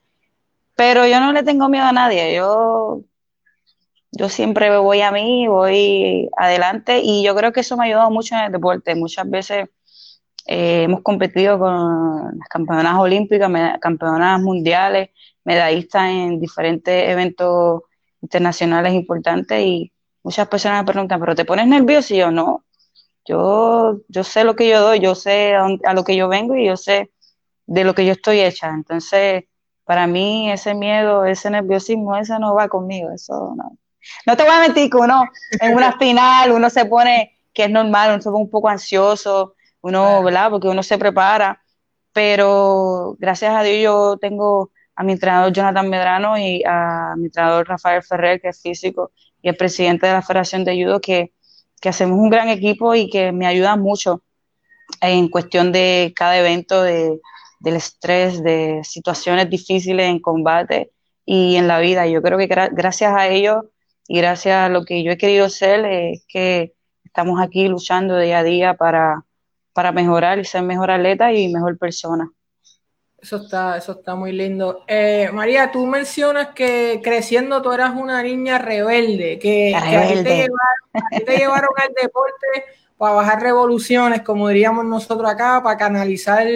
pero 0.74 1.06
yo 1.06 1.20
no 1.20 1.32
le 1.32 1.44
tengo 1.44 1.68
miedo 1.68 1.84
a 1.84 1.92
nadie, 1.92 2.34
yo 2.34 3.02
yo 4.10 4.28
siempre 4.28 4.76
voy 4.76 5.00
a 5.02 5.12
mí, 5.12 5.46
voy 5.46 6.28
adelante 6.36 7.00
y 7.00 7.22
yo 7.22 7.36
creo 7.36 7.52
que 7.52 7.60
eso 7.60 7.76
me 7.76 7.84
ha 7.84 7.86
ayudado 7.86 8.10
mucho 8.10 8.34
en 8.34 8.46
el 8.46 8.52
deporte. 8.52 8.96
Muchas 8.96 9.30
veces 9.30 9.68
eh, 10.46 10.82
hemos 10.82 11.02
competido 11.02 11.60
con 11.60 12.38
las 12.38 12.48
campeonas 12.48 12.96
olímpicas, 12.98 13.48
campeonas 13.80 14.40
mundiales, 14.40 15.10
medallistas 15.44 16.10
en 16.10 16.40
diferentes 16.40 17.08
eventos 17.08 17.82
internacionales 18.20 18.94
importantes 18.94 19.60
y 19.64 19.92
muchas 20.28 20.46
personas 20.48 20.82
me 20.82 20.92
preguntan, 20.92 21.18
¿pero 21.20 21.34
te 21.34 21.46
pones 21.46 21.66
nervioso? 21.66 22.12
Y 22.12 22.18
yo 22.18 22.30
no, 22.30 22.62
yo, 23.24 24.00
yo 24.08 24.24
sé 24.24 24.44
lo 24.44 24.54
que 24.54 24.68
yo 24.68 24.82
doy, 24.82 25.00
yo 25.00 25.14
sé 25.14 25.54
a, 25.54 25.66
a 25.84 25.94
lo 25.94 26.04
que 26.04 26.16
yo 26.16 26.28
vengo 26.28 26.54
y 26.54 26.66
yo 26.66 26.76
sé 26.76 27.10
de 27.66 27.82
lo 27.84 27.94
que 27.94 28.04
yo 28.04 28.12
estoy 28.12 28.40
hecha. 28.40 28.68
Entonces, 28.68 29.44
para 29.84 30.06
mí 30.06 30.52
ese 30.52 30.74
miedo, 30.74 31.24
ese 31.24 31.48
nerviosismo, 31.48 32.14
eso 32.16 32.38
no 32.38 32.54
va 32.54 32.68
conmigo, 32.68 33.10
eso 33.10 33.54
no. 33.56 33.78
No 34.26 34.36
te 34.36 34.42
voy 34.42 34.52
a 34.52 34.60
mentir 34.60 34.90
que 34.90 34.98
uno 34.98 35.24
en 35.60 35.74
una 35.74 35.92
final, 35.98 36.52
uno 36.52 36.68
se 36.68 36.84
pone, 36.84 37.38
que 37.54 37.64
es 37.64 37.70
normal, 37.70 38.10
uno 38.10 38.20
se 38.20 38.30
pone 38.30 38.44
un 38.44 38.50
poco 38.50 38.68
ansioso, 38.68 39.54
uno, 39.80 40.22
¿verdad? 40.22 40.50
Porque 40.50 40.68
uno 40.68 40.82
se 40.82 40.98
prepara, 40.98 41.62
pero 42.12 43.16
gracias 43.18 43.54
a 43.54 43.62
Dios 43.62 43.82
yo 43.82 44.18
tengo 44.18 44.72
a 44.94 45.04
mi 45.04 45.12
entrenador 45.12 45.52
Jonathan 45.54 45.88
Medrano 45.88 46.36
y 46.36 46.62
a 46.66 47.14
mi 47.16 47.26
entrenador 47.26 47.66
Rafael 47.66 48.02
Ferrer, 48.02 48.42
que 48.42 48.48
es 48.48 48.60
físico, 48.60 49.12
y 49.42 49.48
el 49.48 49.56
presidente 49.56 50.06
de 50.06 50.12
la 50.12 50.22
Federación 50.22 50.64
de 50.64 50.82
Judo, 50.82 51.00
que, 51.00 51.32
que 51.80 51.88
hacemos 51.88 52.18
un 52.18 52.30
gran 52.30 52.48
equipo 52.48 52.94
y 52.94 53.08
que 53.08 53.32
me 53.32 53.46
ayudan 53.46 53.80
mucho 53.80 54.22
en 55.00 55.28
cuestión 55.28 55.72
de 55.72 56.12
cada 56.16 56.38
evento, 56.38 56.82
de, 56.82 57.20
del 57.60 57.76
estrés, 57.76 58.42
de 58.42 58.80
situaciones 58.84 59.50
difíciles 59.50 60.06
en 60.08 60.20
combate 60.20 60.90
y 61.24 61.56
en 61.56 61.68
la 61.68 61.78
vida. 61.80 62.06
Yo 62.06 62.22
creo 62.22 62.38
que 62.38 62.46
gracias 62.46 63.14
a 63.14 63.28
ellos 63.28 63.64
y 64.06 64.18
gracias 64.18 64.54
a 64.56 64.68
lo 64.68 64.84
que 64.84 65.02
yo 65.02 65.12
he 65.12 65.18
querido 65.18 65.48
ser 65.48 65.84
es 65.84 66.24
que 66.28 66.74
estamos 67.04 67.40
aquí 67.40 67.68
luchando 67.68 68.18
día 68.18 68.38
a 68.38 68.42
día 68.42 68.74
para, 68.74 69.24
para 69.72 69.92
mejorar 69.92 70.38
y 70.38 70.44
ser 70.44 70.62
mejor 70.62 70.90
atleta 70.90 71.32
y 71.32 71.52
mejor 71.52 71.78
persona. 71.78 72.30
Eso 73.20 73.36
está, 73.36 73.76
eso 73.76 73.92
está 73.92 74.14
muy 74.14 74.30
lindo. 74.30 74.84
Eh, 74.86 75.28
María, 75.32 75.72
tú 75.72 75.84
mencionas 75.86 76.48
que 76.54 77.00
creciendo 77.02 77.60
tú 77.60 77.72
eras 77.72 77.94
una 77.96 78.22
niña 78.22 78.58
rebelde, 78.58 79.40
que, 79.40 79.76
te, 80.22 81.36
llevaron, 81.36 81.70
al 81.76 81.92
deporte 82.00 82.46
para 82.96 83.14
bajar 83.14 83.42
revoluciones, 83.42 84.22
como 84.22 84.48
diríamos 84.48 84.84
nosotros 84.84 85.28
acá, 85.28 85.60
para 85.62 85.76
canalizar 85.76 86.46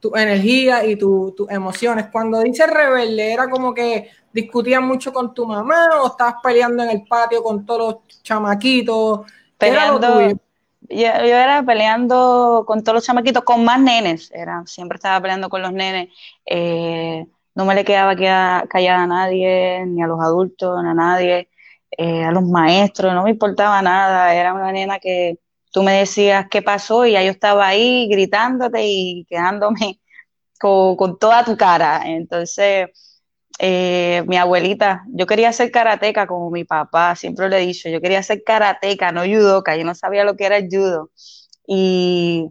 tu 0.00 0.16
energía 0.16 0.84
y 0.86 0.96
tus 0.96 1.34
emociones. 1.50 2.06
Cuando 2.10 2.40
dices 2.40 2.68
rebelde, 2.68 3.32
era 3.34 3.50
como 3.50 3.74
que 3.74 4.10
discutías 4.32 4.80
mucho 4.80 5.12
con 5.12 5.34
tu 5.34 5.46
mamá 5.46 5.88
o 6.02 6.06
estabas 6.06 6.36
peleando 6.42 6.84
en 6.84 6.90
el 6.90 7.04
patio 7.04 7.42
con 7.42 7.66
todos 7.66 8.02
los 8.08 8.22
chamaquitos? 8.22 9.30
Peleando. 9.58 10.40
Yo, 10.80 10.96
yo, 10.96 11.36
era 11.36 11.62
peleando 11.64 12.64
con 12.66 12.82
todos 12.82 12.94
los 12.96 13.04
chamaquitos, 13.04 13.42
con 13.44 13.64
más 13.64 13.80
nenes, 13.80 14.30
era, 14.32 14.62
siempre 14.66 14.96
estaba 14.96 15.20
peleando 15.20 15.50
con 15.50 15.60
los 15.62 15.72
nenes. 15.72 16.08
Eh, 16.46 17.26
no 17.54 17.64
me 17.66 17.74
le 17.74 17.84
quedaba 17.84 18.14
callada 18.68 19.02
a 19.02 19.06
nadie, 19.06 19.84
ni 19.86 20.02
a 20.02 20.06
los 20.06 20.20
adultos, 20.20 20.82
ni 20.82 20.88
a 20.90 20.94
nadie, 20.94 21.50
eh, 21.90 22.24
a 22.24 22.30
los 22.32 22.44
maestros, 22.44 23.12
no 23.12 23.24
me 23.24 23.30
importaba 23.30 23.82
nada. 23.82 24.34
Era 24.34 24.54
una 24.54 24.72
nena 24.72 24.98
que 25.00 25.38
tú 25.72 25.82
me 25.82 25.92
decías 25.92 26.46
qué 26.50 26.62
pasó 26.62 27.04
y 27.06 27.12
ya 27.12 27.22
yo 27.24 27.30
estaba 27.32 27.66
ahí 27.66 28.08
gritándote 28.08 28.80
y 28.84 29.26
quedándome 29.28 30.00
con, 30.60 30.96
con 30.96 31.18
toda 31.18 31.44
tu 31.44 31.56
cara. 31.56 32.02
Entonces, 32.06 32.90
eh, 33.58 34.24
mi 34.26 34.36
abuelita, 34.36 35.04
yo 35.08 35.26
quería 35.26 35.52
ser 35.52 35.70
karateca 35.70 36.26
como 36.26 36.50
mi 36.50 36.64
papá, 36.64 37.16
siempre 37.16 37.48
le 37.48 37.58
he 37.58 37.66
dicho, 37.66 37.88
yo 37.88 38.00
quería 38.00 38.22
ser 38.22 38.42
karateca, 38.44 39.12
no 39.12 39.22
judoka, 39.24 39.76
yo 39.76 39.84
no 39.84 39.94
sabía 39.94 40.24
lo 40.24 40.36
que 40.36 40.46
era 40.46 40.58
el 40.58 40.68
judo. 40.70 41.10
Y 41.66 42.50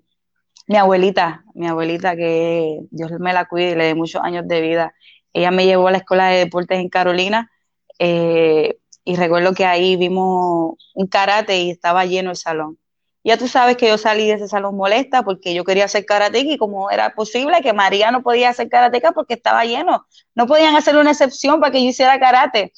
mi 0.67 0.77
abuelita, 0.77 1.43
mi 1.55 1.67
abuelita 1.67 2.15
que 2.15 2.79
Dios 2.91 3.11
me 3.19 3.33
la 3.33 3.45
cuide 3.45 3.71
y 3.71 3.75
le 3.75 3.85
dé 3.85 3.95
muchos 3.95 4.21
años 4.23 4.47
de 4.47 4.61
vida, 4.61 4.93
ella 5.33 5.51
me 5.51 5.65
llevó 5.65 5.87
a 5.87 5.91
la 5.91 5.97
escuela 5.99 6.29
de 6.29 6.39
deportes 6.39 6.79
en 6.79 6.89
Carolina 6.89 7.51
eh, 7.99 8.77
y 9.05 9.15
recuerdo 9.15 9.53
que 9.53 9.65
ahí 9.65 9.95
vimos 9.95 10.75
un 10.93 11.07
karate 11.07 11.61
y 11.61 11.71
estaba 11.71 12.05
lleno 12.05 12.31
el 12.31 12.35
salón. 12.37 12.77
Ya 13.27 13.38
tú 13.38 13.50
sabes 13.50 13.75
que 13.75 13.89
yo 13.89 13.98
salí 13.98 14.27
de 14.27 14.36
ese 14.36 14.48
salón 14.48 14.77
molesta 14.77 15.22
porque 15.22 15.53
yo 15.53 15.65
quería 15.65 15.84
hacer 15.84 16.05
karateca 16.05 16.50
y 16.50 16.57
como 16.57 16.89
era 16.89 17.13
posible 17.13 17.62
que 17.62 17.74
María 17.74 18.10
no 18.10 18.24
podía 18.24 18.48
hacer 18.51 18.69
karateca 18.69 19.12
porque 19.12 19.34
estaba 19.34 19.65
lleno. 19.65 20.07
No 20.34 20.48
podían 20.48 20.77
hacer 20.77 20.96
una 20.96 21.12
excepción 21.12 21.60
para 21.60 21.74
que 21.74 21.84
yo 21.84 21.89
hiciera 21.89 22.22
karate. 22.22 22.72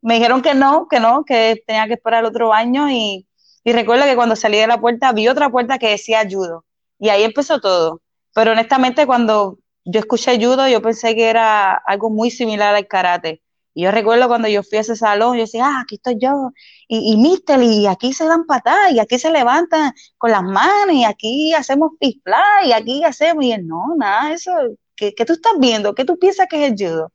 Me 0.00 0.14
dijeron 0.14 0.42
que 0.42 0.54
no, 0.54 0.86
que 0.88 1.00
no, 1.00 1.24
que 1.24 1.60
tenía 1.66 1.88
que 1.88 1.94
esperar 1.94 2.24
otro 2.24 2.52
año 2.54 2.88
y, 2.88 3.26
y 3.64 3.72
recuerdo 3.72 4.04
que 4.04 4.14
cuando 4.14 4.36
salí 4.36 4.58
de 4.58 4.68
la 4.68 4.80
puerta 4.80 5.10
vi 5.12 5.26
otra 5.26 5.50
puerta 5.50 5.76
que 5.76 5.90
decía 5.90 6.22
judo 6.30 6.64
y 7.00 7.08
ahí 7.08 7.24
empezó 7.24 7.60
todo. 7.60 8.00
Pero 8.32 8.52
honestamente 8.52 9.06
cuando 9.06 9.58
yo 9.84 9.98
escuché 9.98 10.36
judo 10.36 10.68
yo 10.68 10.80
pensé 10.82 11.16
que 11.16 11.28
era 11.28 11.72
algo 11.74 12.10
muy 12.10 12.30
similar 12.30 12.76
al 12.76 12.86
karate 12.86 13.42
y 13.76 13.82
yo 13.82 13.90
recuerdo 13.90 14.26
cuando 14.26 14.48
yo 14.48 14.62
fui 14.62 14.78
a 14.78 14.80
ese 14.80 14.96
salón, 14.96 15.36
yo 15.36 15.42
decía, 15.42 15.66
ah, 15.66 15.80
aquí 15.82 15.96
estoy 15.96 16.16
yo, 16.18 16.50
y, 16.88 17.12
y 17.12 17.18
mister, 17.18 17.62
y 17.62 17.86
aquí 17.86 18.14
se 18.14 18.24
dan 18.24 18.46
patadas, 18.46 18.90
y 18.90 19.00
aquí 19.00 19.18
se 19.18 19.30
levantan 19.30 19.92
con 20.16 20.30
las 20.30 20.42
manos, 20.42 20.94
y 20.94 21.04
aquí 21.04 21.52
hacemos 21.52 21.90
pisplay, 22.00 22.68
y 22.68 22.72
aquí 22.72 23.04
hacemos, 23.04 23.44
y 23.44 23.52
él, 23.52 23.66
no, 23.66 23.94
nada, 23.98 24.32
eso, 24.32 24.50
¿qué, 24.96 25.14
¿qué, 25.14 25.26
tú 25.26 25.34
estás 25.34 25.52
viendo? 25.60 25.94
¿Qué 25.94 26.06
tú 26.06 26.18
piensas 26.18 26.46
que 26.48 26.64
es 26.64 26.72
el 26.72 26.88
judo? 26.88 27.12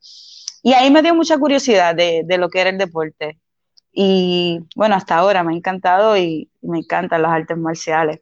Y 0.62 0.72
ahí 0.72 0.88
me 0.92 1.02
dio 1.02 1.16
mucha 1.16 1.36
curiosidad 1.36 1.96
de, 1.96 2.22
de 2.24 2.38
lo 2.38 2.48
que 2.48 2.60
era 2.60 2.70
el 2.70 2.78
deporte. 2.78 3.40
Y 3.92 4.60
bueno, 4.76 4.94
hasta 4.94 5.16
ahora 5.16 5.42
me 5.42 5.54
ha 5.54 5.56
encantado 5.56 6.16
y, 6.16 6.48
y 6.62 6.68
me 6.68 6.78
encantan 6.78 7.22
las 7.22 7.32
artes 7.32 7.58
marciales. 7.58 8.20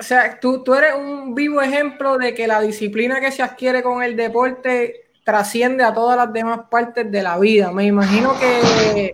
O 0.00 0.02
sea, 0.02 0.40
tú, 0.40 0.64
tú 0.64 0.74
eres 0.74 0.94
un 0.96 1.32
vivo 1.32 1.62
ejemplo 1.62 2.18
de 2.18 2.34
que 2.34 2.48
la 2.48 2.60
disciplina 2.60 3.20
que 3.20 3.30
se 3.30 3.44
adquiere 3.44 3.84
con 3.84 4.02
el 4.02 4.16
deporte 4.16 5.05
trasciende 5.26 5.82
a 5.82 5.92
todas 5.92 6.16
las 6.16 6.32
demás 6.32 6.60
partes 6.70 7.10
de 7.10 7.20
la 7.20 7.36
vida. 7.36 7.72
Me 7.72 7.84
imagino 7.84 8.38
que 8.38 9.12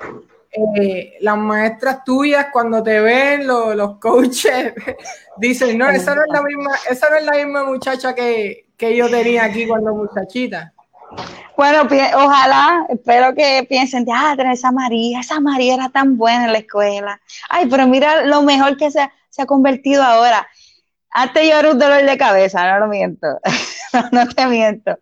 eh, 0.52 1.16
las 1.20 1.38
maestras 1.38 2.04
tuyas 2.04 2.48
cuando 2.52 2.82
te 2.82 3.00
ven, 3.00 3.46
los 3.46 3.98
coaches, 3.98 4.74
dicen, 5.38 5.78
no, 5.78 5.88
esa 5.88 6.14
no 6.14 6.20
es 6.20 6.28
la 6.30 6.42
misma, 6.42 6.70
esa 6.90 7.08
no 7.08 7.16
es 7.16 7.24
la 7.24 7.32
misma 7.32 7.64
muchacha 7.64 8.14
que, 8.14 8.66
que 8.76 8.94
yo 8.94 9.08
tenía 9.08 9.44
aquí 9.44 9.66
cuando 9.66 9.94
muchachita. 9.94 10.74
Bueno, 11.56 11.88
ojalá, 12.14 12.84
espero 12.90 13.34
que 13.34 13.64
piensen, 13.66 14.04
ah, 14.12 14.36
esa 14.52 14.70
María, 14.70 15.20
esa 15.20 15.40
María 15.40 15.74
era 15.74 15.88
tan 15.88 16.18
buena 16.18 16.44
en 16.44 16.52
la 16.52 16.58
escuela. 16.58 17.22
Ay, 17.48 17.68
pero 17.70 17.86
mira 17.86 18.26
lo 18.26 18.42
mejor 18.42 18.76
que 18.76 18.90
se, 18.90 19.10
se 19.30 19.40
ha 19.40 19.46
convertido 19.46 20.02
ahora. 20.02 20.46
Antes 21.10 21.48
yo 21.48 21.58
era 21.58 21.70
un 21.70 21.78
dolor 21.78 22.04
de 22.04 22.18
cabeza, 22.18 22.70
no 22.70 22.80
lo 22.80 22.88
miento, 22.88 23.28
no 24.12 24.28
te 24.28 24.46
miento. 24.46 24.98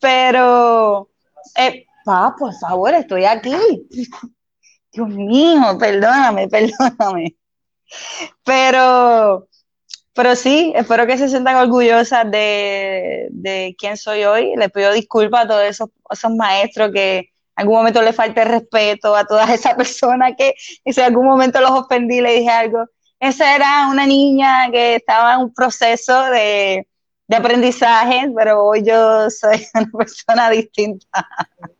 Pero, 0.00 1.10
eh, 1.56 1.86
pa, 2.04 2.34
por 2.38 2.52
favor, 2.54 2.94
estoy 2.94 3.24
aquí. 3.24 3.54
Dios 4.92 5.08
mío, 5.08 5.76
perdóname, 5.78 6.48
perdóname. 6.48 7.36
Pero, 8.44 9.48
pero 10.14 10.36
sí, 10.36 10.72
espero 10.76 11.06
que 11.06 11.18
se 11.18 11.28
sientan 11.28 11.56
orgullosas 11.56 12.30
de, 12.30 13.28
de 13.30 13.74
quién 13.78 13.96
soy 13.96 14.24
hoy. 14.24 14.54
Les 14.56 14.70
pido 14.70 14.92
disculpas 14.92 15.44
a 15.44 15.48
todos 15.48 15.64
esos, 15.64 15.90
esos 16.10 16.34
maestros 16.34 16.90
que 16.92 17.18
en 17.18 17.26
algún 17.56 17.76
momento 17.78 18.02
les 18.02 18.16
falte 18.16 18.44
respeto, 18.44 19.14
a 19.14 19.26
todas 19.26 19.50
esas 19.50 19.74
personas 19.74 20.32
que 20.38 20.54
si 20.58 21.00
en 21.00 21.06
algún 21.06 21.26
momento 21.26 21.60
los 21.60 21.70
ofendí, 21.72 22.20
le 22.20 22.34
dije 22.34 22.50
algo. 22.50 22.86
esa 23.20 23.54
era 23.54 23.88
una 23.90 24.06
niña 24.06 24.70
que 24.70 24.96
estaba 24.96 25.34
en 25.34 25.40
un 25.40 25.54
proceso 25.54 26.22
de, 26.30 26.86
de 27.30 27.36
aprendizaje, 27.36 28.28
pero 28.34 28.64
hoy 28.64 28.82
yo 28.82 29.30
soy 29.30 29.64
una 29.74 29.88
persona 29.96 30.50
distinta. 30.50 31.28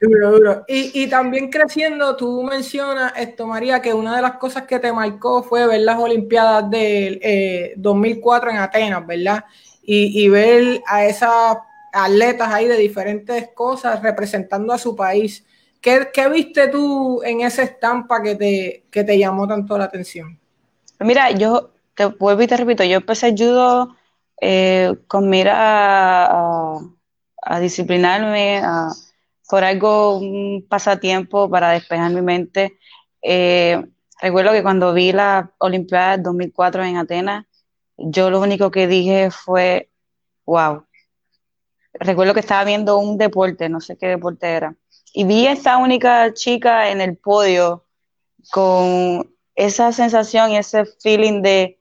Duro, 0.01 0.31
duro. 0.31 0.65
Y, 0.69 1.03
y, 1.03 1.09
también 1.09 1.51
creciendo, 1.51 2.15
tú 2.15 2.45
mencionas 2.45 3.13
esto, 3.17 3.49
María, 3.49 3.83
que 3.83 3.93
una 3.93 4.15
de 4.15 4.23
las 4.23 4.35
cosas 4.35 4.63
que 4.63 4.79
te 4.79 4.93
marcó 4.93 5.43
fue 5.43 5.67
ver 5.67 5.81
las 5.81 5.99
Olimpiadas 5.99 6.71
del 6.71 7.75
2004 7.77 8.49
eh, 8.49 8.53
en 8.53 8.59
Atenas, 8.61 9.05
¿verdad? 9.05 9.45
Y, 9.83 10.23
y, 10.25 10.29
ver 10.29 10.83
a 10.87 11.05
esas 11.05 11.57
atletas 11.93 12.49
ahí 12.53 12.69
de 12.69 12.77
diferentes 12.77 13.49
cosas 13.53 14.01
representando 14.05 14.73
a 14.73 14.79
su 14.79 14.95
país. 14.95 15.45
¿Qué, 15.81 16.11
qué 16.15 16.29
viste 16.29 16.69
tú 16.69 17.25
en 17.25 17.41
esa 17.41 17.65
estampa 17.65 18.23
que 18.23 18.37
te, 18.37 18.85
que 18.89 19.03
te 19.03 19.19
llamó 19.19 19.49
tanto 19.49 19.77
la 19.77 19.87
atención? 19.87 20.39
Mira, 21.01 21.33
yo 21.33 21.73
te 21.97 22.05
vuelvo 22.05 22.43
y 22.43 22.47
te 22.47 22.57
repito, 22.57 22.85
yo 22.85 22.99
empecé 22.99 23.35
judo 23.37 23.97
eh, 24.41 24.95
con 25.07 25.29
mira 25.29 26.27
a, 27.43 27.61
disciplinarme, 27.61 28.63
por 29.49 29.65
algo, 29.65 30.19
un 30.19 30.67
pasatiempo 30.69 31.51
para 31.51 31.71
despejar 31.71 32.13
mi 32.13 32.23
mente. 32.23 32.79
Eh, 33.23 33.85
recuerdo 34.21 34.53
que 34.53 34.63
cuando 34.63 34.95
vi 34.95 35.13
la 35.13 35.53
Olimpiada 35.59 36.19
2004 36.19 36.85
en 36.85 36.97
Atenas, 36.97 37.47
yo 37.97 38.31
lo 38.31 38.41
único 38.41 38.71
que 38.71 38.87
dije 38.87 39.31
fue, 39.31 39.91
wow. 40.47 40.85
Recuerdo 41.95 42.35
que 42.35 42.41
estaba 42.41 42.65
viendo 42.65 42.99
un 42.99 43.19
deporte, 43.19 43.69
no 43.69 43.81
sé 43.81 43.99
qué 43.99 44.07
deporte 44.07 44.47
era, 44.47 44.75
y 45.13 45.25
vi 45.25 45.47
a 45.47 45.53
esta 45.53 45.77
única 45.77 46.33
chica 46.33 46.91
en 46.91 47.01
el 47.01 47.17
podio 47.17 47.85
con 48.53 49.35
esa 49.55 49.93
sensación 49.93 50.53
y 50.53 50.57
ese 50.57 50.85
feeling 50.87 51.43
de, 51.43 51.79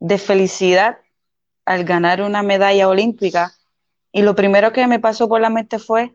de 0.00 0.18
felicidad 0.18 0.98
al 1.64 1.84
ganar 1.84 2.22
una 2.22 2.42
medalla 2.42 2.88
olímpica. 2.88 3.54
Y 4.12 4.22
lo 4.22 4.34
primero 4.34 4.72
que 4.72 4.86
me 4.86 5.00
pasó 5.00 5.28
por 5.28 5.40
la 5.40 5.50
mente 5.50 5.78
fue, 5.78 6.14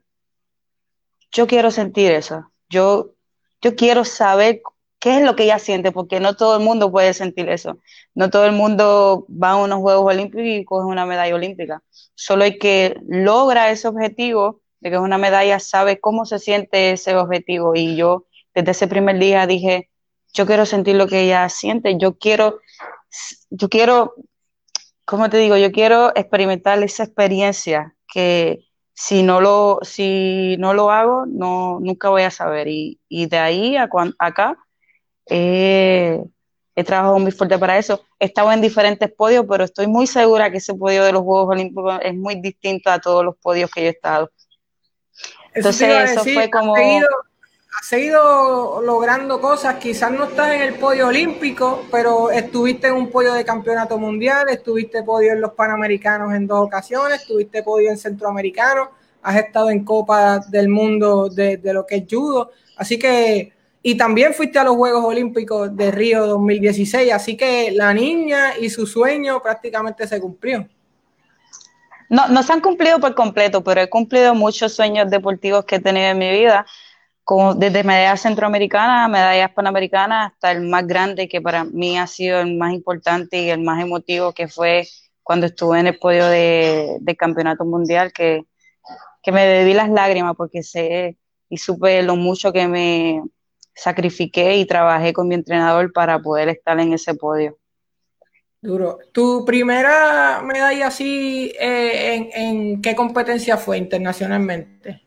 yo 1.32 1.48
quiero 1.48 1.72
sentir 1.72 2.12
eso, 2.12 2.52
yo, 2.70 3.12
yo 3.62 3.76
quiero 3.76 4.04
saber 4.06 4.62
qué 5.00 5.18
es 5.18 5.24
lo 5.24 5.36
que 5.36 5.44
ella 5.44 5.60
siente, 5.60 5.92
porque 5.92 6.20
no 6.20 6.36
todo 6.36 6.58
el 6.58 6.64
mundo 6.64 6.92
puede 6.92 7.14
sentir 7.14 7.50
eso. 7.50 7.80
No 8.14 8.30
todo 8.30 8.46
el 8.46 8.52
mundo 8.52 9.26
va 9.30 9.52
a 9.52 9.56
unos 9.56 9.80
Juegos 9.80 10.14
Olímpicos 10.14 10.46
y 10.46 10.64
coge 10.64 10.86
una 10.86 11.08
medalla 11.08 11.34
olímpica. 11.34 11.82
Solo 12.14 12.44
hay 12.44 12.60
que 12.60 12.96
logra 13.08 13.72
ese 13.72 13.88
objetivo 13.88 14.62
de 14.80 14.90
que 14.90 14.96
es 14.96 15.02
una 15.02 15.18
medalla, 15.18 15.60
sabe 15.60 16.00
cómo 16.00 16.26
se 16.26 16.38
siente 16.38 16.92
ese 16.92 17.16
objetivo. 17.16 17.74
Y 17.76 17.96
yo 17.96 18.28
desde 18.54 18.72
ese 18.72 18.88
primer 18.88 19.18
día 19.18 19.48
dije, 19.48 19.90
yo 20.34 20.46
quiero 20.46 20.68
sentir 20.68 20.96
lo 20.96 21.08
que 21.08 21.22
ella 21.22 21.50
siente, 21.50 21.98
yo 21.98 22.18
quiero 22.18 22.60
yo 23.50 23.70
quiero, 23.70 24.16
¿cómo 25.06 25.30
te 25.30 25.38
digo? 25.38 25.58
Yo 25.58 25.72
quiero 25.72 26.12
experimentar 26.16 26.82
esa 26.84 27.04
experiencia 27.04 27.96
que 28.12 28.66
si 28.94 29.24
no 29.24 29.42
lo, 29.42 29.80
si 29.82 30.58
no 30.60 30.74
lo 30.74 30.92
hago, 30.92 31.26
no, 31.26 31.80
nunca 31.80 32.10
voy 32.10 32.24
a 32.24 32.32
saber. 32.32 32.68
Y, 32.68 33.00
de 33.10 33.38
ahí 33.38 33.76
a 33.78 33.90
acá 34.20 34.58
he 36.76 36.84
trabajado 36.84 37.20
muy 37.20 37.32
fuerte 37.32 37.58
para 37.58 37.78
eso. 37.78 38.04
He 38.20 38.26
estado 38.26 38.52
en 38.52 38.62
diferentes 38.62 39.12
podios, 39.12 39.46
pero 39.48 39.64
estoy 39.64 39.88
muy 39.88 40.08
segura 40.08 40.52
que 40.52 40.58
ese 40.58 40.74
podio 40.74 41.04
de 41.04 41.12
los 41.12 41.22
Juegos 41.24 41.50
Olímpicos 41.50 42.00
es 42.02 42.16
muy 42.16 42.42
distinto 42.42 42.90
a 42.90 43.00
todos 43.00 43.24
los 43.26 43.36
podios 43.38 43.70
que 43.72 43.82
yo 43.82 43.88
he 43.88 43.92
estado. 43.92 44.32
Entonces, 45.54 46.12
eso, 46.12 46.24
fue 46.24 46.50
como 46.50 46.74
has 47.82 47.88
seguido 47.88 48.80
logrando 48.84 49.42
cosas, 49.42 49.76
quizás 49.76 50.12
no 50.12 50.26
estás 50.26 50.54
en 50.54 50.62
el 50.62 50.76
podio 50.76 51.08
olímpico, 51.08 51.84
pero 51.92 52.30
estuviste 52.30 52.88
en 52.88 52.94
un 52.94 53.10
podio 53.10 53.34
de 53.34 53.44
campeonato 53.44 53.98
mundial, 53.98 54.50
estuviste 54.50 55.02
podio 55.02 55.34
en 55.34 55.42
los 55.42 55.54
Panamericanos 55.54 56.32
en 56.36 56.46
dos 56.46 56.60
ocasiones, 56.60 57.22
estuviste 57.22 57.64
podio 57.64 57.90
en 57.90 57.98
Centroamericano, 57.98 58.92
has 59.24 59.36
estado 59.38 59.72
en 59.72 59.84
Copa 59.84 60.42
del 60.50 60.70
Mundo 60.70 61.28
de, 61.28 61.60
lo 61.74 61.88
que 61.88 61.96
es 61.96 62.04
judo, 62.08 62.52
así 62.78 63.00
que, 63.00 63.52
y 63.82 63.98
también 63.98 64.36
fuiste 64.36 64.60
a 64.60 64.64
los 64.64 64.76
Juegos 64.76 65.04
Olímpicos 65.04 65.76
de 65.76 65.90
Río 65.90 66.28
2016, 66.28 67.12
así 67.12 67.36
que 67.36 67.72
la 67.72 67.96
niña 67.96 68.60
y 68.60 68.70
su 68.70 68.86
sueño 68.86 69.42
prácticamente 69.42 70.08
se 70.08 70.22
cumplió. 70.22 70.68
No, 72.10 72.28
no 72.28 72.44
se 72.44 72.54
han 72.54 72.62
cumplido 72.62 73.00
por 73.00 73.16
completo, 73.16 73.64
pero 73.64 73.82
he 73.82 73.90
cumplido 73.90 74.36
muchos 74.36 74.74
sueños 74.74 75.10
deportivos 75.10 75.66
que 75.66 75.78
he 75.78 75.80
tenido 75.80 76.10
en 76.10 76.20
mi 76.20 76.30
vida 76.30 76.68
desde 77.56 77.84
medallas 77.84 78.22
centroamericanas, 78.22 79.10
medallas 79.10 79.52
panamericanas, 79.52 80.32
hasta 80.32 80.52
el 80.52 80.62
más 80.62 80.86
grande 80.86 81.30
que 81.30 81.42
para 81.42 81.64
mí 81.64 81.98
ha 81.98 82.08
sido 82.08 82.42
el 82.42 82.58
más 82.58 82.74
importante 82.74 83.42
y 83.42 83.50
el 83.50 83.62
más 83.62 83.82
emotivo, 83.82 84.34
que 84.34 84.48
fue 84.48 84.88
cuando 85.24 85.46
estuve 85.46 85.80
en 85.80 85.88
el 85.88 85.98
podio 85.98 86.28
de, 86.28 87.16
campeonato 87.18 87.64
mundial, 87.64 88.12
que, 88.12 88.44
que 89.24 89.32
me 89.32 89.48
bebí 89.48 89.74
las 89.74 89.90
lágrimas 89.90 90.36
porque 90.36 90.62
sé 90.64 91.18
y 91.50 91.58
supe 91.58 92.02
lo 92.04 92.16
mucho 92.16 92.52
que 92.52 92.68
me 92.68 93.24
sacrifiqué 93.74 94.58
y 94.58 94.66
trabajé 94.66 95.14
con 95.14 95.28
mi 95.28 95.36
entrenador 95.36 95.94
para 95.94 96.20
poder 96.20 96.50
estar 96.50 96.80
en 96.80 96.94
ese 96.94 97.14
podio. 97.16 97.58
Duro. 98.62 99.00
¿Tu 99.12 99.44
primera 99.46 100.42
medalla 100.44 100.88
así, 100.88 101.52
eh, 101.60 102.30
en, 102.34 102.82
qué 102.82 102.96
competencia 102.96 103.58
fue 103.58 103.78
internacionalmente? 103.78 105.02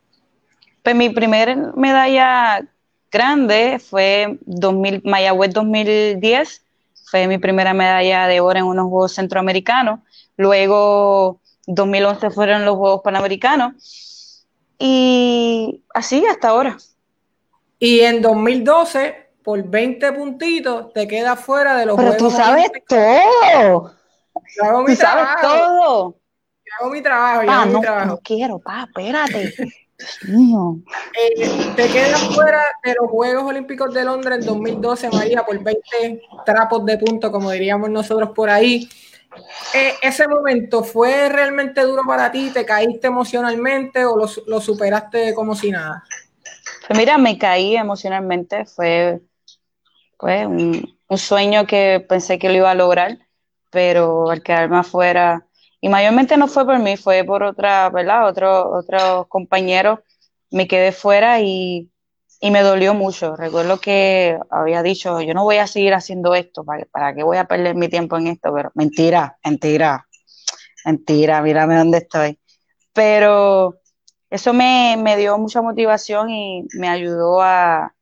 Pues 0.85 0.95
mi 0.95 1.09
primera 1.09 1.57
medalla 1.75 2.63
grande 3.11 3.79
fue 3.79 4.39
2000, 4.43 5.01
Mayagüez 5.03 5.51
2010, 5.55 6.63
fue 7.11 7.27
mi 7.27 7.39
primera 7.39 7.73
medalla 7.73 8.27
de 8.27 8.41
oro 8.41 8.59
en 8.59 8.67
unos 8.67 8.91
Juegos 8.91 9.15
Centroamericanos. 9.15 10.01
Luego 10.37 11.41
2011 11.67 12.31
fueron 12.31 12.67
los 12.67 12.77
Juegos 12.77 13.01
Panamericanos 13.03 14.45
y 14.79 15.83
así 15.95 16.23
hasta 16.27 16.49
ahora. 16.49 16.77
Y 17.79 18.01
en 18.01 18.21
2012, 18.21 19.31
por 19.43 19.67
20 19.67 20.13
puntitos, 20.13 20.93
te 20.93 21.09
quedas 21.09 21.41
fuera 21.41 21.79
de 21.79 21.87
los 21.87 21.97
Pero 21.97 22.15
tú 22.19 22.31
sabes 22.31 22.71
todo. 22.87 23.95
Yo 24.55 24.65
hago 24.65 24.83
mi 24.83 24.95
tú 24.95 24.97
sabes 24.97 25.29
todo. 25.41 26.15
Yo 26.63 26.73
hago 26.79 26.91
mi 26.91 27.01
trabajo. 27.01 27.43
Yo 27.43 27.51
hago 27.51 27.71
no, 27.71 27.79
mi 27.79 27.85
trabajo. 27.87 28.07
no 28.07 28.19
quiero, 28.19 28.59
pa, 28.59 28.85
espérate. 28.87 29.55
Eh, 30.27 31.73
te 31.77 31.89
quedas 31.89 32.23
fuera 32.35 32.63
de 32.83 32.95
los 33.01 33.11
Juegos 33.11 33.45
Olímpicos 33.45 33.93
de 33.95 34.05
Londres 34.05 34.39
en 34.41 34.47
2012, 34.47 35.11
María, 35.11 35.45
por 35.45 35.63
20 35.63 36.23
trapos 36.45 36.85
de 36.85 36.99
punto, 36.99 37.31
como 37.31 37.51
diríamos 37.51 37.91
nosotros 37.91 38.31
por 38.35 38.51
ahí. 38.51 38.89
Eh, 39.75 39.95
¿Ese 40.03 40.29
momento 40.29 40.85
fue 40.85 41.29
realmente 41.29 41.81
duro 41.83 42.03
para 42.07 42.31
ti? 42.31 42.51
¿Te 42.51 42.65
caíste 42.65 43.09
emocionalmente 43.09 44.05
o 44.05 44.17
lo, 44.17 44.61
superaste 44.61 45.35
como 45.35 45.55
si 45.55 45.71
nada? 45.71 46.05
Pues 46.87 46.99
mira, 46.99 47.19
me 47.19 47.37
caí 47.37 47.77
emocionalmente. 47.77 48.65
Fue, 48.67 49.21
fue 50.19 50.47
un, 50.47 50.97
un 51.09 51.19
sueño 51.19 51.67
que 51.67 52.05
pensé 52.09 52.39
que 52.39 52.49
lo 52.49 52.55
iba 52.55 52.71
a 52.71 52.77
lograr, 52.77 53.19
pero 53.71 54.31
al 54.31 54.43
quedarme 54.43 54.79
afuera 54.79 55.47
y 55.85 55.89
mayormente 55.91 56.39
no 56.39 56.49
fue 56.49 56.65
por 56.65 56.79
mí, 56.79 56.97
fue 56.97 57.25
por 57.25 57.43
otra, 57.43 57.91
¿verdad? 57.91 58.27
Otro, 58.27 58.71
otros 58.71 59.29
compañeros. 59.29 59.99
Me 60.51 60.67
quedé 60.67 60.93
fuera 60.93 61.43
y, 61.43 61.91
me 62.41 62.63
dolió 62.63 62.95
mucho. 62.95 63.37
Recuerdo 63.37 63.79
que 63.83 64.39
había 64.49 64.83
dicho, 64.83 65.21
yo 65.21 65.35
no 65.35 65.45
voy 65.45 65.59
a 65.59 65.67
seguir 65.67 65.93
haciendo 65.93 66.35
esto, 66.35 66.65
¿para, 66.65 66.87
para 66.87 67.15
qué 67.15 67.23
voy 67.23 67.37
a 67.37 67.45
perder 67.45 67.75
mi 67.75 67.91
tiempo 67.91 68.17
en 68.17 68.29
esto? 68.29 68.51
Pero 68.55 68.73
mentira, 68.75 69.37
mentira, 69.45 70.09
mentira, 70.87 71.43
mírame 71.43 71.77
dónde 71.77 71.99
estoy. 71.99 72.41
Pero 72.95 73.79
eso 74.31 74.55
me, 74.55 74.97
dio 75.19 75.37
mucha 75.37 75.61
motivación 75.61 76.31
y 76.31 76.65
me 76.79 76.89
ayudó 76.89 77.43
a, 77.43 77.95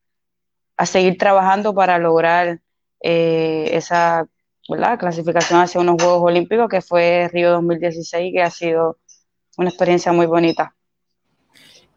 seguir 0.85 1.17
trabajando 1.17 1.75
para 1.75 1.97
lograr 1.97 2.61
eh, 3.01 3.71
esa 3.73 4.25
la 4.67 4.97
clasificación 4.97 5.59
hacia 5.59 5.81
unos 5.81 6.01
Juegos 6.01 6.23
Olímpicos 6.23 6.69
que 6.69 6.81
fue 6.81 7.29
Río 7.31 7.51
2016, 7.51 8.33
que 8.33 8.41
ha 8.41 8.49
sido 8.49 8.97
una 9.57 9.69
experiencia 9.69 10.11
muy 10.11 10.25
bonita. 10.25 10.75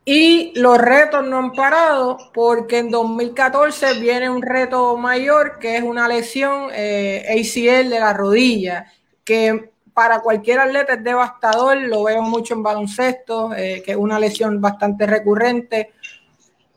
Y 0.04 0.52
los 0.54 0.78
retos 0.78 1.26
no 1.26 1.38
han 1.38 1.52
parado 1.52 2.16
porque 2.32 2.78
en 2.78 2.90
2014 2.90 3.98
viene 3.98 4.30
un 4.30 4.40
reto 4.40 4.96
mayor 4.96 5.58
que 5.58 5.76
es 5.76 5.82
una 5.82 6.06
lesión 6.06 6.68
eh, 6.72 7.24
ACL 7.28 7.90
de 7.90 7.98
la 7.98 8.12
rodilla, 8.12 8.86
que 9.24 9.72
para 9.92 10.20
cualquier 10.20 10.60
atleta 10.60 10.92
es 10.92 11.02
devastador, 11.02 11.78
lo 11.78 12.04
veo 12.04 12.22
mucho 12.22 12.54
en 12.54 12.62
baloncesto, 12.62 13.52
eh, 13.54 13.82
que 13.84 13.92
es 13.92 13.96
una 13.96 14.20
lesión 14.20 14.60
bastante 14.60 15.06
recurrente. 15.06 15.92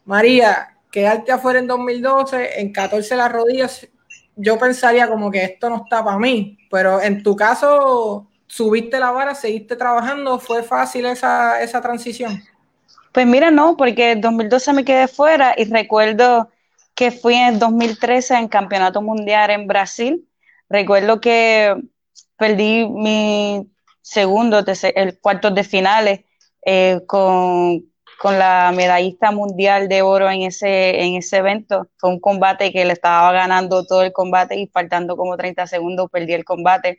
María, 0.05 0.77
quedarte 0.89 1.31
afuera 1.31 1.59
en 1.59 1.67
2012, 1.67 2.61
en 2.61 2.71
14 2.71 3.15
las 3.15 3.31
rodillas 3.31 3.87
yo 4.41 4.57
pensaría 4.57 5.07
como 5.09 5.29
que 5.29 5.43
esto 5.43 5.69
no 5.69 5.83
está 5.83 6.03
para 6.03 6.17
mí, 6.17 6.57
pero 6.71 7.01
en 7.01 7.23
tu 7.23 7.35
caso, 7.35 8.27
subiste 8.47 8.99
la 8.99 9.11
vara, 9.11 9.35
seguiste 9.35 9.75
trabajando, 9.75 10.39
¿fue 10.39 10.63
fácil 10.63 11.05
esa, 11.05 11.61
esa 11.61 11.81
transición? 11.81 12.41
Pues 13.11 13.27
mira, 13.27 13.51
no, 13.51 13.75
porque 13.75 14.11
en 14.11 14.21
2012 14.21 14.73
me 14.73 14.85
quedé 14.85 15.07
fuera 15.07 15.53
y 15.57 15.65
recuerdo 15.65 16.49
que 16.95 17.11
fui 17.11 17.35
en 17.35 17.59
2013 17.59 18.35
en 18.35 18.47
Campeonato 18.47 19.01
Mundial 19.01 19.51
en 19.51 19.67
Brasil. 19.67 20.27
Recuerdo 20.69 21.19
que 21.19 21.75
perdí 22.37 22.87
mi 22.87 23.69
segundo, 24.01 24.63
el 24.95 25.19
cuarto 25.19 25.51
de 25.51 25.63
finales 25.63 26.21
eh, 26.65 27.01
con, 27.07 27.88
la 28.23 28.71
medallista 28.75 29.31
mundial 29.31 29.87
de 29.87 30.01
oro 30.01 30.29
en 30.29 30.41
ese, 30.41 31.01
en 31.01 31.15
ese 31.15 31.37
evento. 31.37 31.87
Fue 31.97 32.09
un 32.09 32.19
combate 32.19 32.71
que 32.71 32.85
le 32.85 32.93
estaba 32.93 33.31
ganando 33.31 33.85
todo 33.85 34.03
el 34.03 34.11
combate 34.11 34.59
y 34.59 34.67
faltando 34.67 35.15
como 35.15 35.37
30 35.37 35.67
segundos 35.67 36.09
perdí 36.11 36.33
el 36.33 36.43
combate. 36.43 36.97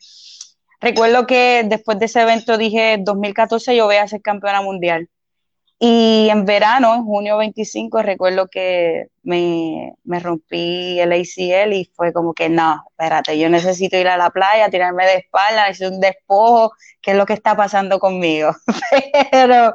Recuerdo 0.80 1.26
que 1.26 1.62
después 1.66 1.98
de 1.98 2.06
ese 2.06 2.22
evento 2.22 2.56
dije, 2.56 2.96
2014 2.98 3.76
yo 3.76 3.84
voy 3.84 3.96
a 3.96 4.08
ser 4.08 4.22
campeona 4.22 4.62
mundial. 4.62 5.08
Y 5.82 6.28
en 6.30 6.44
verano, 6.44 6.94
en 6.94 7.04
junio 7.04 7.38
25, 7.38 8.02
recuerdo 8.02 8.48
que 8.48 9.06
me, 9.22 9.94
me, 10.04 10.20
rompí 10.20 11.00
el 11.00 11.10
ACL 11.10 11.72
y 11.72 11.90
fue 11.94 12.12
como 12.12 12.34
que 12.34 12.50
no, 12.50 12.84
espérate, 12.90 13.38
yo 13.38 13.48
necesito 13.48 13.96
ir 13.96 14.08
a 14.08 14.18
la 14.18 14.28
playa, 14.28 14.68
tirarme 14.68 15.06
de 15.06 15.16
espalda, 15.16 15.68
necesito 15.68 15.94
un 15.94 16.00
despojo, 16.00 16.72
¿qué 17.00 17.12
es 17.12 17.16
lo 17.16 17.24
que 17.24 17.32
está 17.32 17.56
pasando 17.56 17.98
conmigo? 17.98 18.54
pero, 19.32 19.72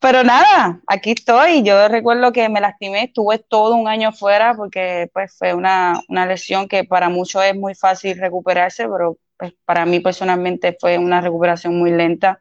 pero 0.00 0.24
nada, 0.24 0.80
aquí 0.86 1.12
estoy. 1.12 1.62
Yo 1.62 1.88
recuerdo 1.88 2.32
que 2.32 2.48
me 2.48 2.60
lastimé, 2.60 3.04
estuve 3.04 3.38
todo 3.38 3.74
un 3.76 3.88
año 3.88 4.12
fuera 4.12 4.54
porque 4.54 5.10
pues 5.12 5.36
fue 5.38 5.54
una, 5.54 6.00
una 6.08 6.26
lesión 6.26 6.68
que 6.68 6.84
para 6.84 7.08
muchos 7.08 7.44
es 7.44 7.56
muy 7.56 7.74
fácil 7.74 8.18
recuperarse, 8.18 8.88
pero 8.88 9.18
pues, 9.36 9.54
para 9.64 9.86
mí 9.86 10.00
personalmente 10.00 10.76
fue 10.80 10.98
una 10.98 11.20
recuperación 11.20 11.78
muy 11.78 11.90
lenta 11.92 12.40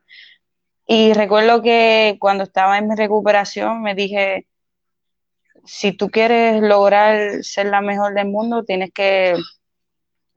y 0.91 1.13
recuerdo 1.13 1.61
que 1.61 2.17
cuando 2.19 2.43
estaba 2.45 2.79
en 2.79 2.87
mi 2.87 2.95
recuperación 2.95 3.83
me 3.83 3.93
dije, 3.93 4.47
si 5.63 5.91
tú 5.91 6.09
quieres 6.09 6.63
lograr 6.63 7.43
ser 7.43 7.67
la 7.67 7.81
mejor 7.81 8.15
del 8.15 8.27
mundo, 8.27 8.63
tienes 8.63 8.91
que 8.91 9.35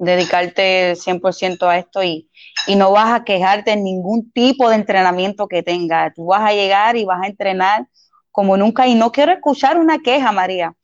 dedicarte 0.04 0.94
100% 0.96 1.68
a 1.68 1.78
esto 1.78 2.02
y, 2.02 2.28
y 2.66 2.76
no 2.76 2.90
vas 2.92 3.12
a 3.12 3.24
quejarte 3.24 3.72
en 3.72 3.84
ningún 3.84 4.30
tipo 4.32 4.68
de 4.68 4.76
entrenamiento 4.76 5.46
que 5.48 5.62
tengas. 5.62 6.12
Tú 6.14 6.26
vas 6.26 6.42
a 6.42 6.52
llegar 6.52 6.96
y 6.96 7.04
vas 7.04 7.22
a 7.22 7.28
entrenar 7.28 7.86
como 8.30 8.56
nunca 8.56 8.86
y 8.86 8.94
no 8.94 9.12
quiero 9.12 9.32
escuchar 9.32 9.78
una 9.78 9.98
queja, 9.98 10.32
María. 10.32 10.74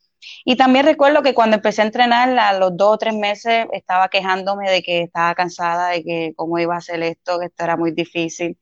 Y 0.44 0.56
también 0.56 0.84
recuerdo 0.84 1.22
que 1.22 1.34
cuando 1.34 1.56
empecé 1.56 1.82
a 1.82 1.86
entrenar, 1.86 2.36
a 2.38 2.52
los 2.58 2.76
dos 2.76 2.94
o 2.94 2.98
tres 2.98 3.14
meses, 3.14 3.66
estaba 3.72 4.08
quejándome 4.08 4.70
de 4.70 4.82
que 4.82 5.02
estaba 5.02 5.34
cansada, 5.34 5.88
de 5.90 6.02
que 6.02 6.32
cómo 6.36 6.58
iba 6.58 6.74
a 6.74 6.78
hacer 6.78 7.02
esto, 7.02 7.38
que 7.38 7.46
esto 7.46 7.64
era 7.64 7.76
muy 7.76 7.92
difícil. 7.92 8.58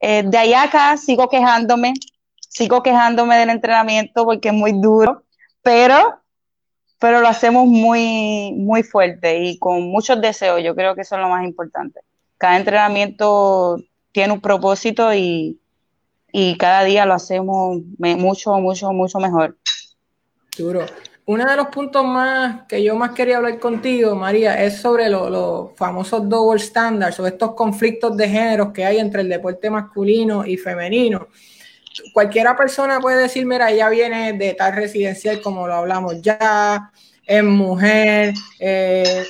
Eh, 0.00 0.22
de 0.24 0.38
allá 0.38 0.64
acá 0.64 0.96
sigo 0.96 1.28
quejándome, 1.28 1.94
sigo 2.40 2.82
quejándome 2.82 3.36
del 3.38 3.50
entrenamiento 3.50 4.24
porque 4.24 4.48
es 4.48 4.54
muy 4.54 4.72
duro, 4.72 5.24
pero, 5.62 6.22
pero 6.98 7.20
lo 7.20 7.28
hacemos 7.28 7.66
muy, 7.66 8.52
muy 8.56 8.82
fuerte 8.82 9.38
y 9.38 9.58
con 9.58 9.82
muchos 9.82 10.20
deseos. 10.20 10.62
Yo 10.62 10.74
creo 10.74 10.94
que 10.94 11.02
eso 11.02 11.16
es 11.16 11.20
lo 11.20 11.28
más 11.28 11.44
importante. 11.44 12.00
Cada 12.38 12.56
entrenamiento 12.56 13.78
tiene 14.12 14.32
un 14.32 14.40
propósito 14.40 15.12
y, 15.14 15.60
y 16.32 16.56
cada 16.56 16.84
día 16.84 17.06
lo 17.06 17.14
hacemos 17.14 17.80
mucho, 17.98 18.54
mucho, 18.58 18.92
mucho 18.92 19.18
mejor. 19.18 19.56
Duro 20.56 20.86
uno 21.26 21.44
de 21.44 21.56
los 21.56 21.66
puntos 21.68 22.04
más 22.04 22.62
que 22.68 22.82
yo 22.82 22.94
más 22.94 23.10
quería 23.10 23.38
hablar 23.38 23.58
contigo, 23.58 24.14
María, 24.14 24.62
es 24.64 24.80
sobre 24.80 25.10
los 25.10 25.72
famosos 25.74 26.28
double 26.28 26.60
standards 26.60 27.18
o 27.18 27.26
estos 27.26 27.52
conflictos 27.54 28.16
de 28.16 28.28
géneros 28.28 28.72
que 28.72 28.84
hay 28.84 28.98
entre 28.98 29.22
el 29.22 29.28
deporte 29.28 29.68
masculino 29.68 30.46
y 30.46 30.56
femenino. 30.56 31.26
Cualquiera 32.12 32.56
persona 32.56 33.00
puede 33.00 33.22
decir, 33.22 33.46
mira, 33.46 33.70
ella 33.70 33.88
viene 33.88 34.32
de 34.32 34.54
tal 34.54 34.74
residencial 34.74 35.40
como 35.40 35.66
lo 35.66 35.74
hablamos 35.74 36.20
ya, 36.22 36.90
es 37.24 37.42
mujer, 37.44 38.34
eh, 38.60 39.24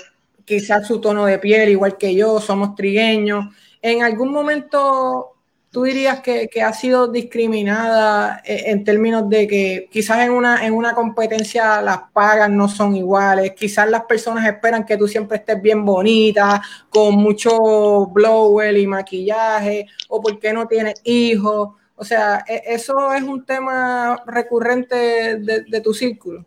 quizás 0.44 0.86
su 0.86 1.00
tono 1.00 1.24
de 1.26 1.38
piel 1.38 1.70
igual 1.70 1.96
que 1.96 2.14
yo, 2.14 2.40
somos 2.40 2.74
trigueños. 2.74 3.46
En 3.82 4.02
algún 4.02 4.32
momento 4.32 5.36
tú 5.76 5.82
dirías 5.82 6.20
que, 6.20 6.48
ha 6.62 6.72
sido 6.72 7.06
discriminada 7.08 8.40
eh, 8.46 8.64
en 8.68 8.82
términos 8.82 9.28
de 9.28 9.46
que 9.46 9.88
quizás 9.92 10.20
en 10.20 10.32
una, 10.32 10.66
en 10.66 10.72
una 10.72 10.94
competencia 10.94 11.82
las 11.82 11.98
pagas 12.14 12.48
no 12.48 12.66
son 12.66 12.96
iguales, 12.96 13.52
quizás 13.54 13.86
las 13.90 14.04
personas 14.04 14.46
esperan 14.46 14.86
que 14.86 14.96
tú 14.96 15.06
siempre 15.06 15.36
estés 15.36 15.60
bien 15.60 15.84
bonita, 15.84 16.62
con 16.88 17.16
mucho 17.16 18.06
blower 18.06 18.74
y 18.74 18.86
maquillaje, 18.86 19.86
o 20.08 20.22
porque 20.22 20.50
no 20.54 20.66
tienes 20.66 20.94
hijos. 21.04 21.74
O 21.96 22.04
sea, 22.04 22.44
e, 22.46 22.62
eso 22.66 23.12
es 23.12 23.22
un 23.22 23.44
tema 23.44 24.22
recurrente 24.26 25.36
de, 25.36 25.80
tu 25.80 25.92
círculo. 25.92 26.44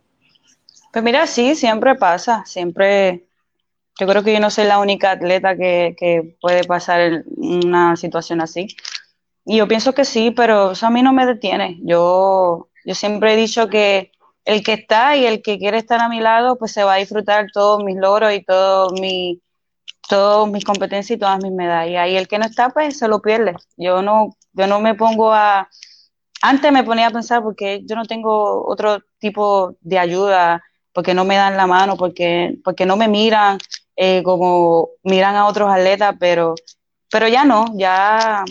Pues 0.91 1.03
mira, 1.03 1.27
sí, 1.27 1.55
siempre 1.55 1.95
pasa, 1.95 2.43
siempre 2.45 3.25
yo 3.99 4.07
creo 4.07 4.23
que 4.23 4.33
yo 4.33 4.39
no 4.39 4.49
soy 4.49 4.65
la 4.65 4.79
única 4.79 5.11
atleta 5.11 5.57
que, 5.57 5.95
que, 5.97 6.37
puede 6.39 6.63
pasar 6.63 7.23
una 7.35 7.95
situación 7.97 8.41
así. 8.41 8.67
Y 9.45 9.57
yo 9.57 9.67
pienso 9.67 9.93
que 9.93 10.05
sí, 10.05 10.31
pero 10.31 10.71
eso 10.71 10.87
a 10.87 10.89
mí 10.89 11.01
no 11.01 11.11
me 11.11 11.25
detiene. 11.25 11.79
Yo, 11.83 12.69
yo 12.85 12.95
siempre 12.95 13.33
he 13.33 13.35
dicho 13.35 13.67
que 13.67 14.11
el 14.45 14.63
que 14.63 14.73
está 14.73 15.17
y 15.17 15.25
el 15.25 15.41
que 15.41 15.57
quiere 15.57 15.77
estar 15.77 15.99
a 15.99 16.09
mi 16.09 16.21
lado, 16.21 16.57
pues 16.57 16.71
se 16.71 16.83
va 16.83 16.93
a 16.93 16.97
disfrutar 16.97 17.47
todos 17.51 17.83
mis 17.83 17.97
logros 17.97 18.33
y 18.33 18.43
todos 18.43 18.93
mi, 18.99 19.41
todas 20.07 20.49
mis 20.49 20.65
competencias 20.65 21.17
y 21.17 21.19
todas 21.19 21.41
mis 21.43 21.51
medallas. 21.51 22.09
Y 22.09 22.17
el 22.17 22.27
que 22.27 22.39
no 22.39 22.45
está, 22.45 22.69
pues 22.69 22.97
se 22.97 23.07
lo 23.07 23.21
pierde. 23.21 23.55
Yo 23.77 24.01
no, 24.01 24.35
yo 24.53 24.67
no 24.67 24.79
me 24.79 24.95
pongo 24.95 25.33
a... 25.33 25.69
Antes 26.41 26.71
me 26.71 26.83
ponía 26.83 27.07
a 27.07 27.11
pensar 27.11 27.43
porque 27.43 27.81
yo 27.85 27.95
no 27.95 28.05
tengo 28.05 28.65
otro 28.67 28.99
tipo 29.19 29.75
de 29.81 29.99
ayuda, 29.99 30.63
porque 30.93 31.13
no 31.13 31.25
me 31.25 31.35
dan 31.35 31.57
la 31.57 31.67
mano, 31.67 31.97
porque, 31.97 32.57
porque 32.63 32.85
no 32.85 32.95
me 32.97 33.07
miran 33.07 33.57
eh, 33.95 34.23
como 34.23 34.89
miran 35.03 35.35
a 35.35 35.47
otros 35.47 35.69
atletas, 35.69 36.15
pero, 36.19 36.55
pero 37.11 37.27
ya 37.27 37.43
no, 37.45 37.65
ya 37.75 38.45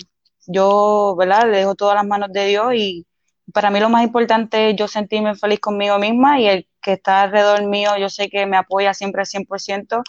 yo, 0.47 1.17
¿verdad? 1.19 1.51
Le 1.51 1.59
dejo 1.59 1.75
todas 1.75 1.95
las 1.95 2.07
manos 2.07 2.33
de 2.33 2.47
Dios 2.47 2.75
y 2.75 3.07
para 3.53 3.71
mí 3.71 3.81
lo 3.81 3.89
más 3.89 4.05
importante 4.05 4.71
es 4.71 4.77
yo 4.77 4.89
sentirme 4.89 5.35
feliz 5.35 5.61
conmigo 5.61 5.99
misma 5.99 6.41
y 6.41 6.47
el 6.47 6.69
que 6.83 6.93
está 6.95 7.23
alrededor 7.23 7.65
mío, 7.67 7.97
yo 7.99 8.09
sé 8.11 8.29
que 8.29 8.47
me 8.47 8.57
apoya 8.57 8.95
siempre 8.95 9.23
al 9.23 9.27
100% 9.27 10.03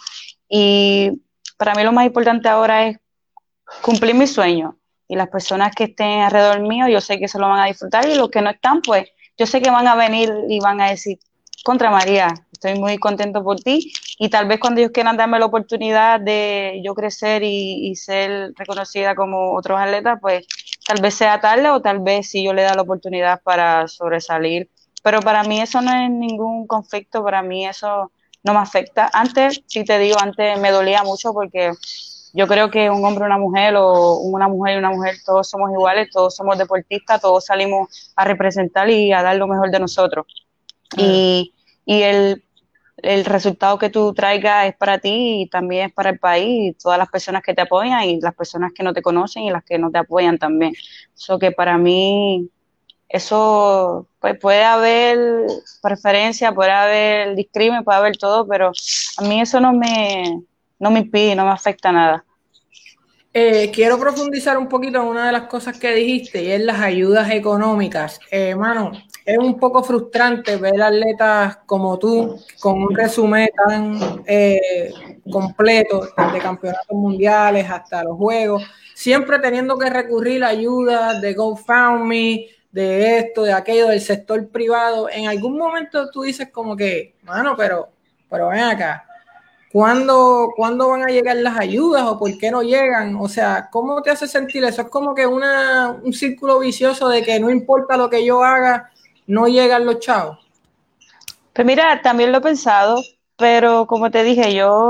y 0.50 1.22
para 1.56 1.74
mí 1.74 1.84
lo 1.84 1.92
más 1.92 2.04
importante 2.04 2.48
ahora 2.48 2.88
es 2.88 2.98
cumplir 3.80 4.14
mi 4.14 4.26
sueño. 4.26 4.76
Y 5.08 5.16
las 5.16 5.28
personas 5.28 5.74
que 5.74 5.84
estén 5.84 6.20
alrededor 6.20 6.60
mío, 6.60 6.88
yo 6.88 7.00
sé 7.00 7.18
que 7.18 7.28
se 7.28 7.38
lo 7.38 7.48
van 7.48 7.60
a 7.60 7.66
disfrutar. 7.66 8.06
Y 8.06 8.14
los 8.14 8.30
que 8.30 8.42
no 8.42 8.50
están, 8.50 8.82
pues 8.82 9.08
yo 9.38 9.46
sé 9.46 9.62
que 9.62 9.70
van 9.70 9.86
a 9.86 9.94
venir 9.94 10.32
y 10.48 10.60
van 10.60 10.80
a 10.80 10.90
decir, 10.90 11.18
contra 11.64 11.90
María, 11.90 12.34
estoy 12.52 12.78
muy 12.78 12.98
contento 12.98 13.42
por 13.42 13.60
ti 13.60 13.92
y 14.18 14.28
tal 14.28 14.46
vez 14.46 14.60
cuando 14.60 14.80
ellos 14.80 14.92
quieran 14.92 15.16
darme 15.16 15.38
la 15.38 15.46
oportunidad 15.46 16.20
de 16.20 16.80
yo 16.84 16.94
crecer 16.94 17.42
y, 17.42 17.94
ser 17.96 18.52
reconocida 18.56 19.14
como 19.14 19.54
otros 19.54 19.80
atletas, 19.80 20.18
pues 20.20 20.46
tal 20.86 21.00
vez 21.00 21.14
sea 21.14 21.40
tarde 21.40 21.70
o 21.70 21.80
tal 21.80 22.00
vez 22.00 22.28
si 22.28 22.44
yo 22.44 22.52
le 22.52 22.62
da 22.62 22.74
la 22.74 22.82
oportunidad 22.82 23.42
para 23.42 23.88
sobresalir. 23.88 24.68
Pero 25.02 25.20
para 25.20 25.42
mí 25.44 25.60
eso 25.60 25.80
no 25.80 25.92
es 25.92 26.10
ningún 26.10 26.66
conflicto, 26.66 27.22
para 27.24 27.42
mí 27.42 27.66
eso 27.66 28.12
no 28.42 28.54
me 28.54 28.60
afecta. 28.60 29.10
Antes, 29.12 29.62
si 29.66 29.84
te 29.84 29.98
digo, 29.98 30.16
antes 30.20 30.58
me 30.60 30.70
dolía 30.70 31.02
mucho 31.02 31.32
porque 31.32 31.72
yo 32.32 32.46
creo 32.46 32.70
que 32.70 32.90
un 32.90 33.04
hombre, 33.04 33.24
una 33.24 33.38
mujer 33.38 33.74
o 33.76 34.18
una 34.18 34.48
mujer 34.48 34.76
y 34.76 34.78
una 34.78 34.90
mujer, 34.90 35.16
todos 35.24 35.48
somos 35.48 35.70
iguales, 35.72 36.10
todos 36.10 36.34
somos 36.34 36.56
deportistas, 36.58 37.20
todos 37.20 37.44
salimos 37.44 38.12
a 38.16 38.24
representar 38.24 38.88
y 38.88 39.12
a 39.12 39.22
dar 39.22 39.36
lo 39.36 39.46
mejor 39.46 39.70
de 39.70 39.80
nosotros. 39.80 40.26
Y, 40.96 41.54
y 41.84 42.02
el 42.02 42.44
el 43.02 43.24
resultado 43.24 43.78
que 43.78 43.90
tú 43.90 44.12
traigas 44.12 44.68
es 44.68 44.76
para 44.76 44.98
ti 44.98 45.42
y 45.42 45.46
también 45.48 45.88
es 45.88 45.92
para 45.92 46.10
el 46.10 46.18
país 46.18 46.76
todas 46.78 46.98
las 46.98 47.08
personas 47.08 47.42
que 47.42 47.54
te 47.54 47.62
apoyan 47.62 48.04
y 48.04 48.20
las 48.20 48.34
personas 48.34 48.72
que 48.74 48.82
no 48.82 48.92
te 48.92 49.02
conocen 49.02 49.44
y 49.44 49.50
las 49.50 49.64
que 49.64 49.78
no 49.78 49.90
te 49.90 49.98
apoyan 49.98 50.38
también. 50.38 50.72
Eso 51.14 51.38
que 51.38 51.52
para 51.52 51.78
mí, 51.78 52.50
eso 53.10 54.06
pues 54.20 54.38
puede 54.38 54.62
haber 54.62 55.18
preferencia, 55.82 56.52
puede 56.52 56.70
haber 56.70 57.34
discrimen, 57.34 57.82
puede 57.84 57.98
haber 57.98 58.16
todo, 58.16 58.46
pero 58.46 58.70
a 59.16 59.22
mí 59.22 59.40
eso 59.40 59.60
no 59.60 59.72
me, 59.72 60.40
no 60.78 60.90
me 60.90 61.00
impide, 61.00 61.34
no 61.34 61.44
me 61.44 61.50
afecta 61.50 61.90
nada. 61.90 62.24
Eh, 63.32 63.70
quiero 63.72 63.98
profundizar 63.98 64.58
un 64.58 64.68
poquito 64.68 65.00
en 65.00 65.06
una 65.06 65.26
de 65.26 65.32
las 65.32 65.42
cosas 65.42 65.78
que 65.78 65.94
dijiste 65.94 66.42
y 66.42 66.50
es 66.50 66.60
las 66.60 66.80
ayudas 66.80 67.30
económicas. 67.30 68.20
Eh, 68.30 68.54
mano, 68.56 68.90
es 69.24 69.38
un 69.38 69.56
poco 69.58 69.84
frustrante 69.84 70.56
ver 70.56 70.82
atletas 70.82 71.58
como 71.66 71.98
tú 71.98 72.36
con 72.60 72.82
un 72.82 72.94
resumen 72.94 73.48
tan 73.66 74.22
eh, 74.26 74.92
completo, 75.30 76.08
desde 76.16 76.38
campeonatos 76.40 76.96
mundiales 76.96 77.70
hasta 77.70 78.02
los 78.02 78.16
juegos, 78.16 78.64
siempre 78.94 79.38
teniendo 79.38 79.78
que 79.78 79.90
recurrir 79.90 80.42
a 80.42 80.48
ayuda 80.48 81.20
de 81.20 81.34
GoFundMe, 81.34 82.46
de 82.72 83.18
esto, 83.18 83.42
de 83.42 83.52
aquello, 83.52 83.88
del 83.88 84.00
sector 84.00 84.48
privado. 84.48 85.08
En 85.10 85.28
algún 85.28 85.58
momento 85.58 86.10
tú 86.10 86.22
dices 86.22 86.50
como 86.50 86.76
que, 86.76 87.16
mano, 87.22 87.54
pero, 87.56 87.88
pero 88.28 88.48
ven 88.48 88.60
acá, 88.60 89.06
¿Cuándo, 89.72 90.52
¿Cuándo, 90.56 90.88
van 90.88 91.04
a 91.04 91.12
llegar 91.12 91.36
las 91.36 91.56
ayudas 91.56 92.02
o 92.02 92.18
por 92.18 92.36
qué 92.38 92.50
no 92.50 92.60
llegan? 92.62 93.14
O 93.14 93.28
sea, 93.28 93.68
¿cómo 93.70 94.02
te 94.02 94.10
hace 94.10 94.26
sentir 94.26 94.64
eso? 94.64 94.82
Es 94.82 94.88
como 94.88 95.14
que 95.14 95.28
una, 95.28 95.90
un 96.02 96.12
círculo 96.12 96.58
vicioso 96.58 97.08
de 97.08 97.22
que 97.22 97.38
no 97.38 97.50
importa 97.50 97.96
lo 97.96 98.10
que 98.10 98.24
yo 98.24 98.42
haga, 98.42 98.90
no 99.28 99.46
llegan 99.46 99.86
los 99.86 100.00
chavos. 100.00 100.38
Pues 101.52 101.64
mira, 101.64 102.02
también 102.02 102.32
lo 102.32 102.38
he 102.38 102.40
pensado, 102.40 103.00
pero 103.36 103.86
como 103.86 104.10
te 104.10 104.24
dije, 104.24 104.52
yo, 104.52 104.88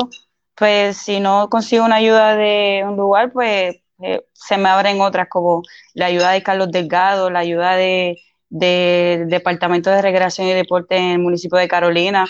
pues 0.54 0.96
si 0.96 1.20
no 1.20 1.50
consigo 1.50 1.84
una 1.84 1.96
ayuda 1.96 2.34
de 2.36 2.82
un 2.82 2.96
lugar, 2.96 3.32
pues 3.32 3.76
eh, 4.02 4.22
se 4.32 4.56
me 4.58 4.68
abren 4.68 5.00
otras, 5.00 5.28
como 5.28 5.62
la 5.94 6.06
ayuda 6.06 6.32
de 6.32 6.42
Carlos 6.42 6.70
Delgado, 6.70 7.30
la 7.30 7.40
ayuda 7.40 7.76
de, 7.76 8.18
del 8.48 9.28
Departamento 9.28 9.90
de 9.90 10.02
Recreación 10.02 10.48
y 10.48 10.52
Deporte 10.52 10.96
en 10.96 11.12
el 11.12 11.18
municipio 11.20 11.58
de 11.58 11.68
Carolina, 11.68 12.26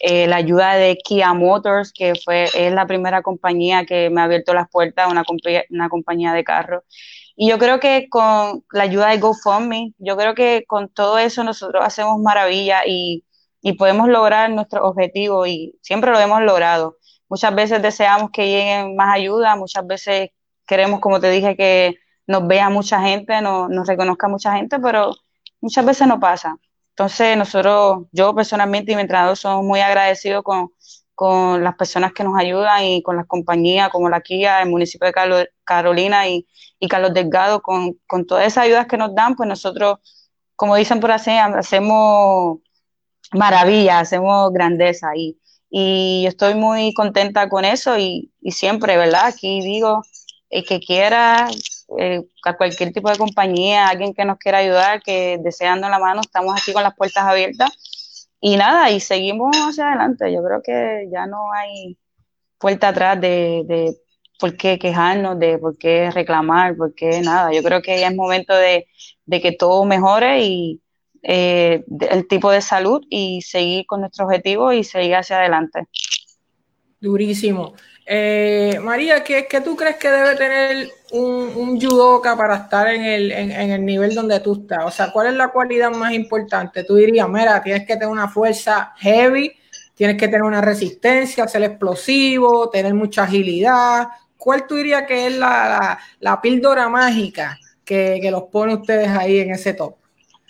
eh, 0.00 0.26
la 0.26 0.36
ayuda 0.36 0.74
de 0.74 0.96
Kia 0.96 1.34
Motors, 1.34 1.92
que 1.92 2.14
fue, 2.24 2.44
es 2.54 2.72
la 2.72 2.86
primera 2.86 3.22
compañía 3.22 3.84
que 3.84 4.10
me 4.10 4.20
ha 4.20 4.24
abierto 4.24 4.54
las 4.54 4.68
puertas, 4.70 5.10
una, 5.10 5.24
una 5.70 5.88
compañía 5.88 6.32
de 6.32 6.44
carros. 6.44 6.82
Y 7.36 7.48
yo 7.48 7.58
creo 7.58 7.80
que 7.80 8.08
con 8.08 8.64
la 8.72 8.84
ayuda 8.84 9.08
de 9.08 9.18
GoFundMe, 9.18 9.92
yo 9.98 10.16
creo 10.16 10.34
que 10.34 10.64
con 10.66 10.88
todo 10.88 11.18
eso 11.18 11.42
nosotros 11.42 11.84
hacemos 11.84 12.20
maravilla 12.20 12.82
y, 12.86 13.24
y 13.60 13.72
podemos 13.72 14.08
lograr 14.08 14.50
nuestro 14.50 14.84
objetivo 14.86 15.46
y 15.46 15.76
siempre 15.82 16.12
lo 16.12 16.20
hemos 16.20 16.42
logrado. 16.42 16.98
Muchas 17.28 17.54
veces 17.54 17.82
deseamos 17.82 18.30
que 18.30 18.46
lleguen 18.46 18.94
más 18.94 19.14
ayuda, 19.14 19.56
muchas 19.56 19.86
veces 19.86 20.30
queremos, 20.66 21.00
como 21.00 21.20
te 21.20 21.30
dije, 21.30 21.56
que 21.56 21.96
nos 22.26 22.46
vea 22.46 22.70
mucha 22.70 23.00
gente, 23.00 23.40
no, 23.40 23.68
nos 23.68 23.86
reconozca 23.86 24.28
mucha 24.28 24.56
gente, 24.56 24.78
pero 24.78 25.14
muchas 25.60 25.84
veces 25.84 26.06
no 26.08 26.20
pasa. 26.20 26.56
Entonces, 26.90 27.36
nosotros, 27.36 28.06
yo 28.12 28.34
personalmente 28.34 28.92
y 28.92 28.94
mi 28.96 29.02
entrenador 29.02 29.36
somos 29.36 29.64
muy 29.64 29.80
agradecidos 29.80 30.44
con, 30.44 30.70
con 31.14 31.62
las 31.64 31.76
personas 31.76 32.12
que 32.12 32.24
nos 32.24 32.36
ayudan 32.38 32.84
y 32.84 33.02
con 33.02 33.16
las 33.16 33.26
compañías 33.26 33.90
como 33.90 34.08
la 34.08 34.20
Kia, 34.20 34.62
el 34.62 34.70
municipio 34.70 35.06
de 35.08 35.48
Carolina 35.64 36.28
y, 36.28 36.46
y 36.78 36.88
Carlos 36.88 37.14
Delgado, 37.14 37.62
con, 37.62 37.94
con, 38.06 38.26
todas 38.26 38.46
esas 38.46 38.64
ayudas 38.64 38.86
que 38.86 38.96
nos 38.96 39.14
dan, 39.14 39.36
pues 39.36 39.48
nosotros, 39.48 39.98
como 40.56 40.76
dicen 40.76 41.00
por 41.00 41.12
así, 41.12 41.30
hacemos 41.32 42.58
maravillas, 43.32 44.02
hacemos 44.02 44.52
grandeza 44.52 45.08
y, 45.16 45.40
y 45.70 46.22
yo 46.24 46.28
estoy 46.28 46.54
muy 46.54 46.94
contenta 46.94 47.48
con 47.48 47.64
eso 47.64 47.98
y, 47.98 48.32
y 48.40 48.52
siempre, 48.52 48.96
¿verdad? 48.96 49.26
Aquí 49.26 49.60
digo, 49.62 50.02
el 50.54 50.64
que 50.64 50.78
quiera, 50.78 51.48
eh, 51.98 52.22
a 52.44 52.56
cualquier 52.56 52.92
tipo 52.92 53.10
de 53.10 53.18
compañía, 53.18 53.88
alguien 53.88 54.14
que 54.14 54.24
nos 54.24 54.38
quiera 54.38 54.58
ayudar, 54.58 55.02
que 55.02 55.36
deseando 55.42 55.88
la 55.88 55.98
mano, 55.98 56.20
estamos 56.20 56.54
aquí 56.56 56.72
con 56.72 56.84
las 56.84 56.94
puertas 56.94 57.24
abiertas. 57.24 58.30
Y 58.40 58.56
nada, 58.56 58.88
y 58.92 59.00
seguimos 59.00 59.56
hacia 59.56 59.88
adelante. 59.88 60.32
Yo 60.32 60.44
creo 60.44 60.62
que 60.62 61.08
ya 61.12 61.26
no 61.26 61.52
hay 61.52 61.98
puerta 62.58 62.88
atrás 62.88 63.20
de, 63.20 63.64
de 63.66 63.96
por 64.38 64.56
qué 64.56 64.78
quejarnos, 64.78 65.40
de 65.40 65.58
por 65.58 65.76
qué 65.76 66.12
reclamar, 66.12 66.76
por 66.76 66.94
qué 66.94 67.20
nada. 67.20 67.52
Yo 67.52 67.64
creo 67.64 67.82
que 67.82 67.98
ya 67.98 68.08
es 68.08 68.14
momento 68.14 68.54
de, 68.54 68.86
de 69.26 69.40
que 69.40 69.50
todo 69.50 69.84
mejore 69.84 70.44
y 70.44 70.80
eh, 71.24 71.82
el 72.10 72.28
tipo 72.28 72.52
de 72.52 72.60
salud 72.60 73.02
y 73.10 73.42
seguir 73.42 73.86
con 73.86 74.02
nuestro 74.02 74.26
objetivo 74.26 74.72
y 74.72 74.84
seguir 74.84 75.16
hacia 75.16 75.38
adelante. 75.38 75.88
Durísimo. 77.00 77.74
Eh, 78.06 78.78
María, 78.82 79.24
¿qué, 79.24 79.46
¿qué, 79.46 79.62
tú 79.62 79.76
crees 79.76 79.96
que 79.96 80.10
debe 80.10 80.36
tener 80.36 80.90
un, 81.12 81.52
un 81.56 81.80
judoka 81.80 82.36
para 82.36 82.56
estar 82.56 82.88
en 82.88 83.02
el, 83.02 83.32
en, 83.32 83.70
el 83.70 83.84
nivel 83.84 84.14
donde 84.14 84.40
tú 84.40 84.60
estás? 84.60 84.84
O 84.84 84.90
sea, 84.90 85.10
¿cuál 85.10 85.28
es 85.28 85.34
la 85.34 85.48
cualidad 85.48 85.90
más 85.90 86.12
importante? 86.12 86.84
Tú 86.84 86.96
dirías, 86.96 87.28
mira, 87.28 87.62
tienes 87.62 87.86
que 87.86 87.94
tener 87.94 88.08
una 88.08 88.28
fuerza 88.28 88.92
heavy, 88.98 89.52
tienes 89.94 90.18
que 90.18 90.26
tener 90.26 90.42
una 90.42 90.60
resistencia, 90.60 91.48
ser 91.48 91.62
explosivo, 91.62 92.68
tener 92.68 92.92
mucha 92.92 93.22
agilidad. 93.22 94.08
¿Cuál 94.36 94.66
tú 94.66 94.74
dirías 94.74 95.04
que 95.04 95.28
es 95.28 95.38
la, 95.38 95.68
la, 95.68 95.98
la 96.20 96.40
píldora 96.42 96.90
mágica 96.90 97.58
que, 97.86 98.18
que, 98.20 98.30
los 98.30 98.44
pone 98.44 98.74
ustedes 98.74 99.08
ahí 99.08 99.38
en 99.38 99.52
ese 99.52 99.72
top? 99.72 99.94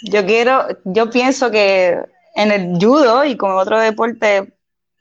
Yo 0.02 0.26
quiero, 0.26 0.66
yo 0.84 1.08
pienso 1.08 1.52
que 1.52 2.00
en 2.34 2.50
el 2.50 2.84
judo 2.84 3.24
y 3.24 3.36
como 3.36 3.54
otro 3.54 3.78
deporte 3.78 4.53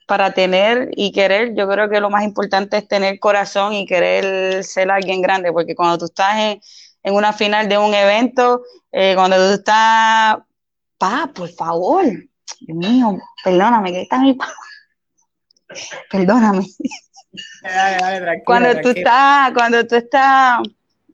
para 0.06 0.32
tener 0.32 0.90
y 0.96 1.12
querer, 1.12 1.54
yo 1.54 1.68
creo 1.68 1.88
que 1.88 2.00
lo 2.00 2.10
más 2.10 2.24
importante 2.24 2.76
es 2.76 2.88
tener 2.88 3.18
corazón 3.18 3.72
y 3.72 3.86
querer 3.86 4.62
ser 4.64 4.90
alguien 4.90 5.22
grande, 5.22 5.52
porque 5.52 5.74
cuando 5.74 5.98
tú 5.98 6.04
estás 6.06 6.36
en, 6.38 6.60
en 7.02 7.14
una 7.14 7.32
final 7.32 7.68
de 7.68 7.78
un 7.78 7.94
evento, 7.94 8.62
eh, 8.92 9.14
cuando 9.14 9.36
tú 9.36 9.54
estás, 9.54 10.38
pa, 10.98 11.30
por 11.34 11.48
favor, 11.50 12.04
Dios 12.60 12.76
mío, 12.76 13.18
perdóname, 13.42 13.92
que 13.92 14.02
está 14.02 14.18
mi 14.18 14.36
Perdóname. 16.10 16.66
Ay, 17.62 17.96
ay, 18.02 18.20
tranquila, 18.20 18.44
cuando 18.44 18.80
tú 18.80 18.88
estás, 18.90 19.52
cuando 19.52 19.86
tú 19.86 19.96
estás 19.96 20.58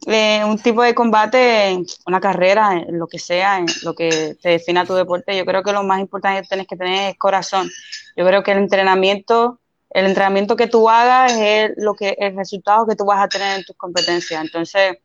eh, 0.06 0.42
un 0.44 0.58
tipo 0.58 0.82
de 0.82 0.94
combate, 0.94 1.78
una 2.06 2.20
carrera, 2.20 2.84
lo 2.88 3.06
que 3.06 3.18
sea, 3.18 3.64
lo 3.82 3.94
que 3.94 4.36
te 4.40 4.50
defina 4.50 4.86
tu 4.86 4.94
deporte, 4.94 5.36
yo 5.36 5.44
creo 5.44 5.62
que 5.62 5.72
lo 5.72 5.82
más 5.82 6.00
importante 6.00 6.42
que 6.42 6.48
tienes 6.48 6.66
que 6.66 6.76
tener 6.76 7.10
es 7.10 7.18
corazón. 7.18 7.70
Yo 8.16 8.26
creo 8.26 8.42
que 8.42 8.52
el 8.52 8.58
entrenamiento, 8.58 9.60
el 9.90 10.06
entrenamiento 10.06 10.56
que 10.56 10.68
tú 10.68 10.88
hagas 10.88 11.32
es 11.38 11.72
lo 11.76 11.94
que 11.94 12.16
el 12.18 12.36
resultado 12.36 12.86
que 12.86 12.96
tú 12.96 13.04
vas 13.04 13.22
a 13.22 13.28
tener 13.28 13.58
en 13.58 13.64
tus 13.64 13.76
competencias. 13.76 14.42
Entonces, 14.42 14.98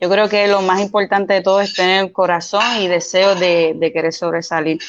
yo 0.00 0.08
creo 0.08 0.28
que 0.28 0.48
lo 0.48 0.62
más 0.62 0.80
importante 0.80 1.34
de 1.34 1.42
todo 1.42 1.60
es 1.60 1.74
tener 1.74 2.10
corazón 2.10 2.64
y 2.80 2.88
deseo 2.88 3.34
de, 3.34 3.74
de 3.76 3.92
querer 3.92 4.12
sobresalir. 4.12 4.80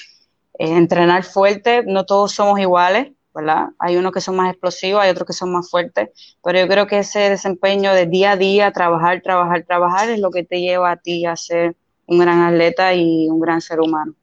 Eh, 0.57 0.77
entrenar 0.77 1.23
fuerte, 1.23 1.83
no 1.85 2.05
todos 2.05 2.31
somos 2.33 2.59
iguales, 2.59 3.11
¿verdad? 3.33 3.69
Hay 3.79 3.97
unos 3.97 4.11
que 4.11 4.21
son 4.21 4.35
más 4.35 4.49
explosivos, 4.51 5.01
hay 5.01 5.11
otros 5.11 5.27
que 5.27 5.33
son 5.33 5.51
más 5.51 5.69
fuertes, 5.69 6.09
pero 6.43 6.59
yo 6.59 6.67
creo 6.67 6.87
que 6.87 6.99
ese 6.99 7.29
desempeño 7.29 7.93
de 7.93 8.05
día 8.05 8.31
a 8.31 8.37
día, 8.37 8.71
trabajar, 8.71 9.21
trabajar, 9.21 9.63
trabajar, 9.63 10.09
es 10.09 10.19
lo 10.19 10.31
que 10.31 10.43
te 10.43 10.59
lleva 10.59 10.91
a 10.91 10.97
ti 10.97 11.25
a 11.25 11.35
ser 11.35 11.75
un 12.07 12.19
gran 12.19 12.41
atleta 12.41 12.93
y 12.93 13.27
un 13.29 13.39
gran 13.39 13.61
ser 13.61 13.79
humano. 13.79 14.13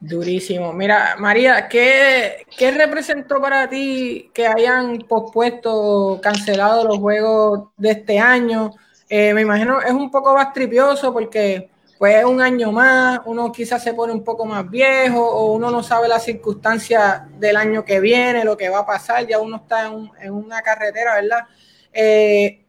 Durísimo. 0.00 0.72
Mira, 0.72 1.16
María, 1.18 1.66
¿qué, 1.68 2.44
¿qué, 2.58 2.70
representó 2.72 3.40
para 3.40 3.68
ti 3.68 4.30
que 4.34 4.46
hayan 4.46 4.98
pospuesto, 4.98 6.20
cancelado 6.22 6.84
los 6.84 6.98
juegos 6.98 7.70
de 7.78 7.92
este 7.92 8.18
año? 8.18 8.72
Eh, 9.08 9.32
me 9.32 9.42
imagino 9.42 9.80
es 9.80 9.92
un 9.92 10.10
poco 10.10 10.34
más 10.34 10.52
tripioso 10.52 11.12
porque 11.12 11.70
pues 12.04 12.22
un 12.26 12.42
año 12.42 12.70
más, 12.70 13.20
uno 13.24 13.50
quizás 13.50 13.82
se 13.82 13.94
pone 13.94 14.12
un 14.12 14.22
poco 14.22 14.44
más 14.44 14.68
viejo 14.68 15.26
o 15.26 15.54
uno 15.54 15.70
no 15.70 15.82
sabe 15.82 16.06
las 16.06 16.22
circunstancias 16.22 17.22
del 17.38 17.56
año 17.56 17.82
que 17.82 17.98
viene, 17.98 18.44
lo 18.44 18.58
que 18.58 18.68
va 18.68 18.80
a 18.80 18.84
pasar, 18.86 19.26
ya 19.26 19.38
uno 19.38 19.56
está 19.56 19.86
en, 20.20 20.30
una 20.30 20.60
carretera, 20.60 21.14
¿verdad? 21.14 21.46
Eh, 21.94 22.66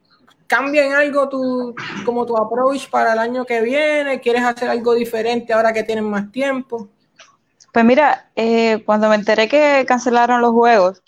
¿Cambia 0.48 0.86
en 0.86 0.94
algo 0.94 1.28
tu, 1.28 1.76
como 2.06 2.26
tu 2.26 2.38
approach 2.38 2.90
para 2.90 3.12
el 3.12 3.20
año 3.20 3.44
que 3.44 3.60
viene? 3.60 4.22
¿Quieres 4.22 4.42
hacer 4.42 4.70
algo 4.70 4.94
diferente 4.94 5.52
ahora 5.52 5.74
que 5.74 5.84
tienen 5.84 6.06
más 6.06 6.32
tiempo? 6.32 6.88
Pues 7.74 7.84
mira, 7.84 8.32
eh, 8.38 8.84
cuando 8.86 9.10
me 9.10 9.16
enteré 9.16 9.50
que 9.50 9.84
cancelaron 9.86 10.40
los 10.40 10.52
juegos, 10.52 11.04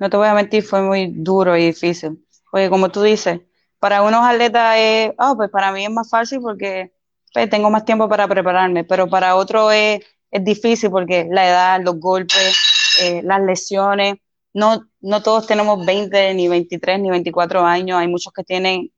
no 0.00 0.08
te 0.08 0.16
voy 0.16 0.28
a 0.28 0.32
mentir, 0.32 0.62
fue 0.62 0.80
muy 0.80 1.12
duro 1.14 1.54
y 1.54 1.66
difícil. 1.66 2.26
Oye, 2.50 2.70
como 2.70 2.88
tú 2.88 3.02
dices, 3.02 3.42
para 3.78 4.00
unos 4.00 4.24
atletas 4.24 4.74
oh, 5.18 5.36
pues 5.36 5.50
para 5.50 5.70
mí 5.70 5.84
es 5.84 5.90
más 5.90 6.08
fácil 6.08 6.40
porque 6.40 6.94
pues, 7.32 7.50
tengo 7.50 7.70
más 7.70 7.84
tiempo 7.84 8.08
para 8.08 8.28
prepararme, 8.28 8.84
pero 8.84 9.08
para 9.08 9.36
otros 9.36 9.72
es, 9.72 10.00
es 10.30 10.44
difícil 10.44 10.90
porque 10.90 11.26
la 11.30 11.48
edad, 11.48 11.80
los 11.82 11.98
golpes, 11.98 12.56
eh, 13.00 13.22
las 13.24 13.40
lesiones, 13.42 14.16
no, 14.54 14.86
no 15.00 15.22
todos 15.22 15.46
tenemos 15.46 15.84
20, 15.84 16.34
ni 16.34 16.48
23, 16.48 17.00
ni 17.00 17.10
24 17.10 17.64
años, 17.64 17.98
hay 17.98 18.08
muchos 18.08 18.32
que 18.32 18.44
tienen 18.44 18.90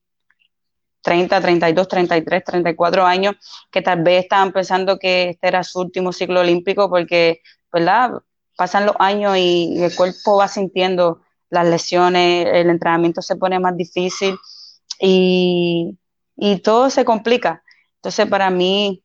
30, 1.02 1.40
32, 1.40 1.88
33, 1.88 2.44
34 2.44 3.06
años, 3.06 3.36
que 3.70 3.82
tal 3.82 4.02
vez 4.02 4.24
estaban 4.24 4.52
pensando 4.52 4.98
que 4.98 5.30
este 5.30 5.48
era 5.48 5.62
su 5.62 5.80
último 5.80 6.12
ciclo 6.12 6.40
olímpico 6.40 6.88
porque, 6.88 7.40
¿verdad? 7.72 8.12
Pasan 8.56 8.86
los 8.86 8.96
años 8.98 9.36
y 9.36 9.82
el 9.82 9.94
cuerpo 9.94 10.38
va 10.38 10.48
sintiendo 10.48 11.20
las 11.50 11.66
lesiones, 11.66 12.48
el 12.52 12.70
entrenamiento 12.70 13.22
se 13.22 13.36
pone 13.36 13.60
más 13.60 13.76
difícil 13.76 14.36
y, 15.00 15.98
y 16.36 16.58
todo 16.60 16.90
se 16.90 17.04
complica. 17.04 17.63
Entonces, 18.04 18.26
para 18.26 18.50
mí, 18.50 19.02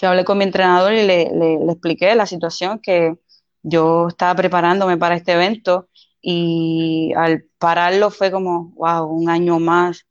yo 0.00 0.08
hablé 0.08 0.24
con 0.24 0.38
mi 0.38 0.44
entrenador 0.44 0.94
y 0.94 1.06
le, 1.06 1.30
le, 1.34 1.58
le, 1.58 1.72
expliqué 1.72 2.14
la 2.14 2.24
situación 2.24 2.78
que 2.78 3.14
yo 3.62 4.08
estaba 4.08 4.34
preparándome 4.34 4.96
para 4.96 5.16
este 5.16 5.32
evento 5.32 5.90
y 6.22 7.12
al 7.14 7.44
pararlo 7.58 8.08
fue 8.08 8.30
como, 8.30 8.72
wow, 8.76 9.04
un 9.04 9.28
año 9.28 9.58
más, 9.58 10.06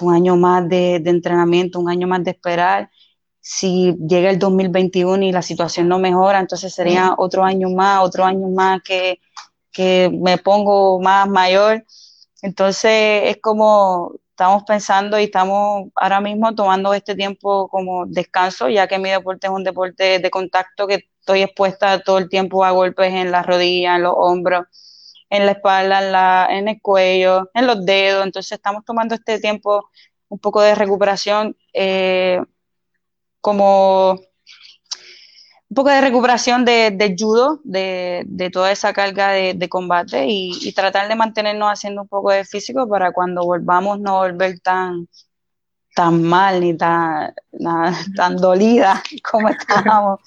un 0.00 0.14
año 0.14 0.36
más 0.36 0.68
de, 0.68 1.00
de 1.00 1.10
entrenamiento, 1.10 1.80
un 1.80 1.90
año 1.90 2.06
más 2.06 2.22
de 2.22 2.30
esperar. 2.30 2.92
Si 3.40 3.96
llega 4.08 4.30
el 4.30 4.38
2021 4.38 5.24
y 5.24 5.32
la 5.32 5.42
situación 5.42 5.88
no 5.88 5.98
mejora, 5.98 6.38
entonces 6.38 6.72
sería 6.72 7.16
otro 7.18 7.42
año 7.42 7.70
más, 7.70 8.04
otro 8.04 8.24
año 8.24 8.46
más 8.50 8.82
que, 8.84 9.18
que 9.72 10.16
me 10.16 10.38
pongo 10.38 11.00
más 11.00 11.28
mayor. 11.28 11.84
Entonces 12.40 13.22
es 13.24 13.38
como 13.42 14.14
estamos 14.40 14.64
pensando 14.64 15.20
y 15.20 15.24
estamos 15.24 15.90
ahora 15.94 16.18
mismo 16.22 16.54
tomando 16.54 16.94
este 16.94 17.14
tiempo 17.14 17.68
como 17.68 18.06
descanso, 18.06 18.70
ya 18.70 18.88
que 18.88 18.98
mi 18.98 19.10
deporte 19.10 19.48
es 19.48 19.52
un 19.52 19.64
deporte 19.64 20.18
de 20.18 20.30
contacto 20.30 20.86
que 20.86 21.10
estoy 21.20 21.42
expuesta 21.42 22.02
todo 22.02 22.16
el 22.16 22.30
tiempo 22.30 22.64
a 22.64 22.70
golpes 22.70 23.12
en 23.12 23.30
las 23.32 23.44
rodillas, 23.44 23.96
en 23.96 24.04
los 24.04 24.14
hombros, 24.16 24.62
en 25.28 25.44
la 25.44 25.52
espalda, 25.52 26.02
en, 26.02 26.12
la, 26.12 26.48
en 26.50 26.68
el 26.68 26.80
cuello, 26.80 27.50
en 27.52 27.66
los 27.66 27.84
dedos. 27.84 28.24
Entonces 28.24 28.52
estamos 28.52 28.82
tomando 28.86 29.14
este 29.14 29.38
tiempo 29.40 29.90
un 30.28 30.38
poco 30.38 30.62
de 30.62 30.74
recuperación 30.74 31.54
eh, 31.74 32.40
como 33.42 34.20
un 35.70 35.74
poco 35.74 35.90
de 35.90 36.00
recuperación 36.00 36.64
de, 36.64 37.14
judo, 37.16 37.60
de, 37.62 38.50
toda 38.52 38.72
esa 38.72 38.92
carga 38.92 39.30
de, 39.30 39.68
combate 39.68 40.26
y, 40.26 40.72
tratar 40.72 41.08
de 41.08 41.14
mantenernos 41.14 41.70
haciendo 41.70 42.02
un 42.02 42.08
poco 42.08 42.32
de 42.32 42.44
físico 42.44 42.88
para 42.88 43.12
cuando 43.12 43.44
volvamos 43.44 44.00
no 44.00 44.18
volver 44.18 44.58
tan, 44.58 45.06
tan 45.94 46.22
mal 46.24 46.60
ni 46.60 46.76
tan, 46.76 47.32
tan 48.16 48.36
dolida 48.36 49.00
como 49.30 49.48
estábamos. 49.48 50.20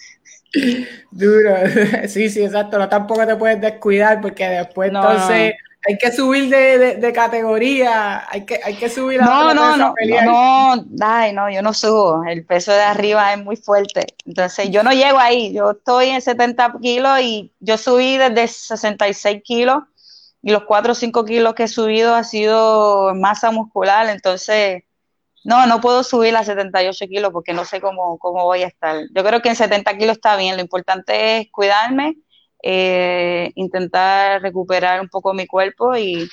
Duro, 1.12 1.56
sí, 2.08 2.29
sí, 2.29 2.41
exacto, 2.43 2.79
no 2.79 2.88
tampoco 2.88 3.27
te 3.27 3.36
puedes 3.36 3.60
descuidar 3.60 4.21
porque 4.21 4.47
después 4.47 4.89
entonces 4.89 5.56
hay 5.86 5.98
que 5.98 6.12
subir 6.12 6.50
de, 6.50 7.13
categoría, 7.13 8.26
hay 8.30 8.46
que, 8.46 8.60
hay 8.63 8.76
que 8.76 8.89
subir 8.89 9.22
a 9.22 9.26
no, 9.26 9.54
no, 9.54 9.78
no, 9.78 9.93
no, 10.26 10.76
no, 10.76 11.32
no, 11.34 11.50
yo 11.50 11.62
no 11.62 11.74
subo, 11.74 12.24
el 12.26 12.46
peso 12.46 12.72
de 12.72 12.82
arriba 12.82 13.34
es 13.34 13.43
muy 13.43 13.58
fuerte, 13.58 14.15
entonces 14.26 14.69
yo 14.72 14.84
no 14.84 14.91
llego 14.91 15.19
ahí, 15.19 15.54
yo 15.54 15.72
estoy 15.72 16.10
en 16.10 16.22
70 16.22 16.76
kilos 16.82 17.19
y 17.22 17.52
yo 17.60 17.78
subí 17.78 18.17
desde 18.17 18.48
66 18.48 19.41
kilos 19.43 19.84
y 20.41 20.52
los 20.52 20.63
4 20.63 20.93
o 20.93 20.96
5 20.96 21.26
kilos 21.26 21.54
que 21.54 21.63
he 21.63 21.67
subido 21.67 22.15
ha 22.15 22.24
sido 22.24 23.13
masa 23.15 23.52
muscular, 23.52 24.08
entonces 24.08 24.84
no, 25.43 25.67
no 25.67 25.82
puedo 25.82 26.04
subir 26.04 26.36
a 26.38 26.43
78 26.46 27.08
kilos 27.08 27.32
porque 27.34 27.54
no 27.54 27.65
sé 27.65 27.82
cómo, 27.82 28.17
cómo 28.17 28.46
voy 28.46 28.63
a 28.63 28.67
estar. 28.67 28.96
Yo 29.13 29.26
creo 29.26 29.41
que 29.41 29.50
en 29.50 29.58
70 29.58 29.98
kilos 29.98 30.15
está 30.15 30.38
bien, 30.38 30.56
lo 30.56 30.62
importante 30.62 31.39
es 31.39 31.52
cuidarme 31.52 32.15
eh, 32.65 33.52
intentar 33.56 34.41
recuperar 34.41 35.02
un 35.02 35.10
poco 35.10 35.34
mi 35.34 35.45
cuerpo 35.45 35.97
y, 35.97 36.30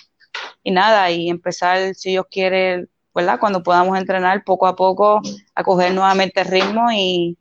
nada, 0.65 1.11
y 1.11 1.29
empezar, 1.29 1.95
si 1.95 2.11
Dios 2.11 2.27
quiere. 2.31 2.87
Cuando 3.13 3.63
podamos 3.63 3.99
entrenar 3.99 4.45
poco 4.45 4.67
a 4.67 4.77
poco, 4.77 5.21
a 5.55 5.65
coger 5.65 5.93
nuevamente 5.93 6.45
ritmo 6.45 6.91
y, 6.93 7.37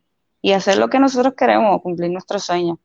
hacer 0.52 0.78
lo 0.78 0.90
que 0.90 0.98
nosotros 0.98 1.34
queremos, 1.36 1.80
cumplir 1.80 2.10
nuestros 2.10 2.42
sueños. 2.42 2.78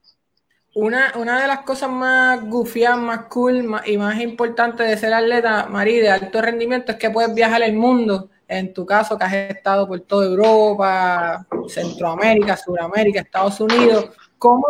Una, 0.75 1.11
una 1.15 1.41
de 1.41 1.47
las 1.47 1.61
cosas 1.61 1.89
más 1.89 2.45
gufias, 2.45 2.97
más 2.97 3.25
cool 3.25 3.65
y 3.85 3.97
más 3.97 4.21
importantes 4.21 4.87
de 4.87 4.97
ser 4.97 5.13
atleta, 5.13 5.65
María, 5.65 6.01
de 6.01 6.09
alto 6.09 6.41
rendimiento, 6.41 6.91
es 6.91 6.97
que 6.99 7.09
puedes 7.09 7.33
viajar 7.33 7.63
el 7.63 7.73
mundo. 7.73 8.29
En 8.47 8.73
tu 8.73 8.85
caso, 8.85 9.17
que 9.17 9.23
has 9.23 9.33
estado 9.33 9.87
por 9.87 10.01
toda 10.01 10.27
Europa, 10.27 11.47
Centroamérica, 11.67 12.55
Sudamérica, 12.55 13.21
Estados 13.21 13.59
Unidos, 13.59 14.11
¿Cómo 14.37 14.65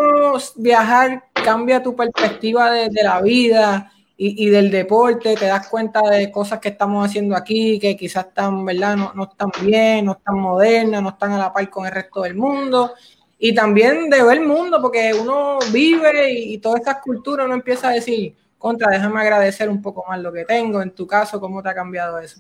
viajar 0.55 1.23
cambia 1.33 1.81
tu 1.81 1.95
perspectiva 1.95 2.71
de, 2.71 3.03
la 3.03 3.21
vida 3.21 3.91
y, 4.17 4.49
del 4.49 4.71
deporte? 4.71 5.35
¿Te 5.35 5.45
das 5.45 5.67
cuenta 5.67 6.01
de 6.01 6.31
cosas 6.31 6.59
que 6.59 6.69
estamos 6.69 7.05
haciendo 7.05 7.35
aquí 7.35 7.79
que 7.79 7.97
quizás 7.97 8.27
están, 8.27 8.63
¿verdad? 8.63 8.95
No, 8.95 9.23
están 9.23 9.51
bien, 9.61 10.05
no 10.05 10.13
están 10.13 10.39
modernas, 10.39 11.01
no 11.01 11.09
están 11.09 11.33
a 11.33 11.37
la 11.37 11.53
par 11.53 11.69
con 11.69 11.85
el 11.85 11.91
resto 11.91 12.21
del 12.21 12.35
mundo? 12.35 12.93
Y 13.37 13.53
también 13.53 14.09
de 14.09 14.23
ver 14.23 14.37
el 14.37 14.47
mundo, 14.47 14.81
porque 14.81 15.13
uno 15.13 15.59
vive 15.73 16.31
y, 16.31 16.53
y 16.53 16.57
todas 16.59 16.79
estas 16.79 17.01
culturas 17.01 17.45
uno 17.45 17.55
empieza 17.55 17.89
a 17.89 17.93
decir, 17.93 18.35
contra, 18.57 18.89
déjame 18.89 19.21
agradecer 19.21 19.69
un 19.69 19.81
poco 19.81 20.05
más 20.07 20.19
lo 20.19 20.31
que 20.31 20.45
tengo. 20.45 20.81
En 20.81 20.91
tu 20.91 21.05
caso, 21.05 21.39
¿cómo 21.39 21.61
te 21.61 21.69
ha 21.69 21.75
cambiado 21.75 22.19
eso? 22.19 22.39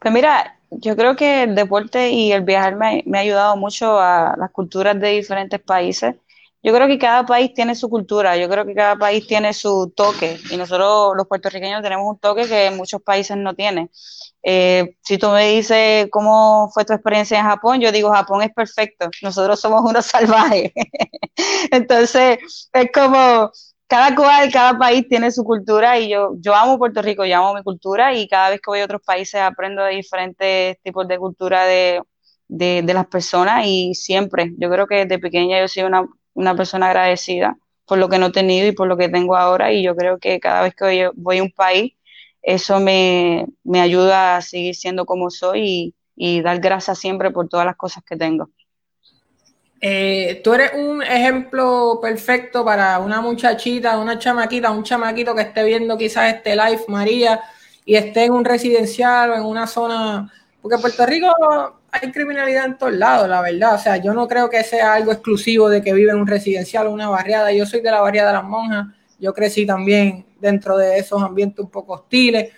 Pues 0.00 0.14
mira, 0.14 0.56
yo 0.70 0.96
creo 0.96 1.16
que 1.16 1.42
el 1.42 1.54
deporte 1.54 2.10
y 2.10 2.32
el 2.32 2.42
viajar 2.42 2.76
me, 2.76 3.02
me, 3.06 3.18
ha 3.18 3.20
ayudado 3.22 3.56
mucho 3.56 3.98
a 3.98 4.34
las 4.38 4.50
culturas 4.50 4.98
de 5.00 5.08
diferentes 5.08 5.60
países 5.60 6.14
yo 6.62 6.74
creo 6.74 6.86
que 6.88 6.98
cada 6.98 7.24
país 7.24 7.54
tiene 7.54 7.74
su 7.74 7.88
cultura, 7.88 8.36
yo 8.36 8.48
creo 8.48 8.66
que 8.66 8.74
cada 8.74 8.96
país 8.96 9.26
tiene 9.26 9.54
su 9.54 9.92
toque 9.96 10.38
y 10.50 10.56
nosotros 10.58 11.12
los 11.16 11.26
puertorriqueños 11.26 11.82
tenemos 11.82 12.06
un 12.06 12.18
toque 12.18 12.46
que 12.46 12.70
muchos 12.70 13.00
países 13.02 13.36
no 13.36 13.54
tienen. 13.54 13.90
Eh, 14.42 14.96
si 15.02 15.18
tú 15.18 15.28
me 15.30 15.50
dices 15.52 16.08
cómo 16.10 16.70
fue 16.72 16.84
tu 16.84 16.92
experiencia 16.92 17.38
en 17.38 17.46
Japón, 17.46 17.80
yo 17.80 17.92
digo 17.92 18.10
Japón 18.12 18.42
es 18.42 18.52
perfecto, 18.54 19.08
nosotros 19.22 19.60
somos 19.60 19.82
unos 19.88 20.06
salvajes. 20.06 20.72
Entonces 21.70 22.38
es 22.72 22.90
como 22.92 23.50
cada 23.86 24.14
cual, 24.14 24.50
cada 24.52 24.78
país 24.78 25.06
tiene 25.08 25.30
su 25.32 25.42
cultura 25.44 25.98
y 25.98 26.10
yo, 26.10 26.32
yo 26.38 26.54
amo 26.54 26.78
Puerto 26.78 27.02
Rico, 27.02 27.24
yo 27.24 27.36
amo 27.36 27.54
mi 27.54 27.62
cultura 27.62 28.14
y 28.14 28.28
cada 28.28 28.50
vez 28.50 28.60
que 28.60 28.70
voy 28.70 28.80
a 28.80 28.84
otros 28.84 29.02
países 29.04 29.40
aprendo 29.40 29.82
de 29.82 29.96
diferentes 29.96 30.78
tipos 30.82 31.08
de 31.08 31.18
cultura 31.18 31.64
de, 31.64 32.00
de, 32.48 32.82
de 32.84 32.94
las 32.94 33.06
personas 33.06 33.64
y 33.66 33.94
siempre, 33.94 34.52
yo 34.58 34.70
creo 34.70 34.86
que 34.86 34.96
desde 35.06 35.18
pequeña 35.18 35.60
yo 35.60 35.66
soy 35.68 35.82
una 35.84 36.06
una 36.34 36.54
persona 36.54 36.86
agradecida 36.88 37.56
por 37.90 37.98
lo 37.98 38.08
que 38.08 38.20
no 38.20 38.26
he 38.26 38.30
tenido 38.30 38.68
y 38.68 38.72
por 38.72 38.86
lo 38.86 38.96
que 38.96 39.08
tengo 39.08 39.36
ahora 39.36 39.72
y 39.72 39.82
yo 39.82 39.96
creo 39.96 40.18
que 40.18 40.38
cada 40.38 40.62
vez 40.62 40.76
que 40.76 41.10
voy, 41.16 41.38
a 41.38 41.42
un 41.42 41.50
país, 41.50 41.94
eso 42.40 42.78
me, 42.78 43.46
ayuda 43.74 44.36
a 44.36 44.42
seguir 44.42 44.76
siendo 44.76 45.04
como 45.04 45.28
soy 45.28 45.92
y, 46.14 46.40
dar 46.40 46.60
gracias 46.60 47.00
siempre 47.00 47.32
por 47.32 47.48
todas 47.48 47.66
las 47.66 47.74
cosas 47.74 48.04
que 48.04 48.16
tengo. 48.16 48.48
Eh, 49.80 50.40
tú 50.44 50.54
eres 50.54 50.70
un 50.74 51.02
ejemplo 51.02 51.98
perfecto 52.00 52.64
para 52.64 53.00
una 53.00 53.20
muchachita, 53.20 53.98
una 53.98 54.20
chamaquita, 54.20 54.70
un 54.70 54.84
chamaquito 54.84 55.34
que 55.34 55.42
esté 55.42 55.64
viendo 55.64 55.98
quizás 55.98 56.32
este 56.32 56.54
live, 56.54 56.84
María, 56.86 57.40
y 57.84 57.96
esté 57.96 58.26
en 58.26 58.34
un 58.34 58.44
residencial 58.44 59.30
o 59.30 59.34
en 59.34 59.42
una 59.42 59.66
zona, 59.66 60.32
porque 60.62 60.78
Puerto 60.78 61.04
Rico 61.06 61.79
hay 61.92 62.12
criminalidad 62.12 62.66
en 62.66 62.78
todos 62.78 62.92
lados, 62.92 63.28
la 63.28 63.40
verdad. 63.40 63.74
O 63.74 63.78
sea, 63.78 63.96
yo 63.96 64.12
no 64.14 64.28
creo 64.28 64.48
que 64.48 64.62
sea 64.62 64.94
algo 64.94 65.12
exclusivo 65.12 65.68
de 65.68 65.82
que 65.82 65.92
vive 65.92 66.10
en 66.10 66.18
un 66.18 66.26
residencial 66.26 66.86
o 66.86 66.92
una 66.92 67.08
barriada. 67.08 67.52
Yo 67.52 67.66
soy 67.66 67.80
de 67.80 67.90
la 67.90 68.00
barriada 68.00 68.28
de 68.28 68.36
las 68.38 68.44
monjas. 68.44 68.86
Yo 69.18 69.34
crecí 69.34 69.66
también 69.66 70.24
dentro 70.40 70.76
de 70.76 70.98
esos 70.98 71.22
ambientes 71.22 71.64
un 71.64 71.70
poco 71.70 71.94
hostiles. 71.94 72.50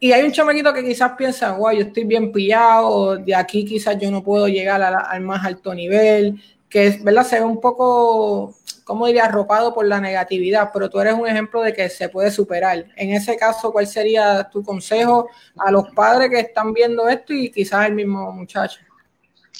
Y 0.00 0.12
hay 0.12 0.22
un 0.22 0.32
chamaquito 0.32 0.72
que 0.72 0.84
quizás 0.84 1.12
piensa, 1.16 1.52
guau, 1.52 1.74
yo 1.74 1.82
estoy 1.82 2.04
bien 2.04 2.30
pillado, 2.30 3.16
de 3.16 3.34
aquí 3.34 3.64
quizás 3.64 3.96
yo 3.98 4.10
no 4.10 4.22
puedo 4.22 4.48
llegar 4.48 4.82
al 4.82 5.20
más 5.22 5.44
alto 5.44 5.74
nivel, 5.74 6.42
que 6.74 6.98
¿verdad? 7.04 7.24
Se 7.24 7.38
ve 7.38 7.44
un 7.44 7.60
poco 7.60 8.52
¿cómo 8.82 9.06
diría? 9.06 9.26
Arropado 9.26 9.72
por 9.72 9.86
la 9.86 10.00
negatividad, 10.00 10.70
pero 10.72 10.90
tú 10.90 10.98
eres 10.98 11.14
un 11.14 11.28
ejemplo 11.28 11.62
de 11.62 11.72
que 11.72 11.88
se 11.88 12.08
puede 12.08 12.32
superar. 12.32 12.86
En 12.96 13.10
ese 13.12 13.36
caso, 13.36 13.72
¿cuál 13.72 13.86
sería 13.86 14.48
tu 14.50 14.64
consejo 14.64 15.28
a 15.56 15.70
los 15.70 15.88
padres 15.90 16.30
que 16.30 16.40
están 16.40 16.72
viendo 16.72 17.08
esto 17.08 17.32
y 17.32 17.52
quizás 17.52 17.86
el 17.86 17.94
mismo 17.94 18.32
muchacho? 18.32 18.80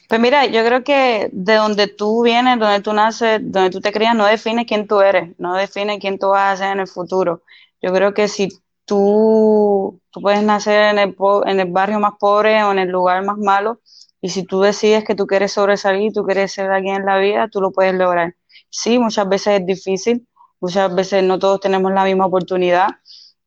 Pues 0.08 0.20
mira, 0.20 0.44
yo 0.46 0.64
creo 0.64 0.82
que 0.82 1.30
de 1.32 1.54
donde 1.54 1.86
tú 1.86 2.22
vienes, 2.22 2.58
donde 2.58 2.80
tú 2.80 2.92
naces, 2.92 3.40
donde 3.40 3.70
tú 3.70 3.80
te 3.80 3.92
crías, 3.92 4.16
no 4.16 4.26
define 4.26 4.66
quién 4.66 4.88
tú 4.88 5.00
eres, 5.00 5.30
no 5.38 5.54
define 5.54 6.00
quién 6.00 6.18
tú 6.18 6.30
vas 6.30 6.54
a 6.54 6.64
ser 6.64 6.72
en 6.72 6.80
el 6.80 6.88
futuro. 6.88 7.42
Yo 7.80 7.92
creo 7.92 8.12
que 8.12 8.26
si 8.26 8.48
tú, 8.84 10.00
tú 10.10 10.20
puedes 10.20 10.42
nacer 10.42 10.96
en 10.96 10.98
el, 10.98 11.16
en 11.46 11.60
el 11.60 11.70
barrio 11.70 12.00
más 12.00 12.14
pobre 12.18 12.60
o 12.64 12.72
en 12.72 12.80
el 12.80 12.88
lugar 12.88 13.24
más 13.24 13.38
malo, 13.38 13.80
y 14.24 14.30
si 14.30 14.42
tú 14.44 14.62
decides 14.62 15.04
que 15.04 15.14
tú 15.14 15.26
quieres 15.26 15.52
sobresalir, 15.52 16.10
tú 16.14 16.24
quieres 16.24 16.50
ser 16.50 16.70
alguien 16.70 16.96
en 16.96 17.04
la 17.04 17.18
vida, 17.18 17.46
tú 17.48 17.60
lo 17.60 17.72
puedes 17.72 17.94
lograr. 17.94 18.34
Sí, 18.70 18.98
muchas 18.98 19.28
veces 19.28 19.60
es 19.60 19.66
difícil, 19.66 20.26
muchas 20.60 20.94
veces 20.94 21.22
no 21.22 21.38
todos 21.38 21.60
tenemos 21.60 21.92
la 21.92 22.04
misma 22.04 22.24
oportunidad, 22.24 22.88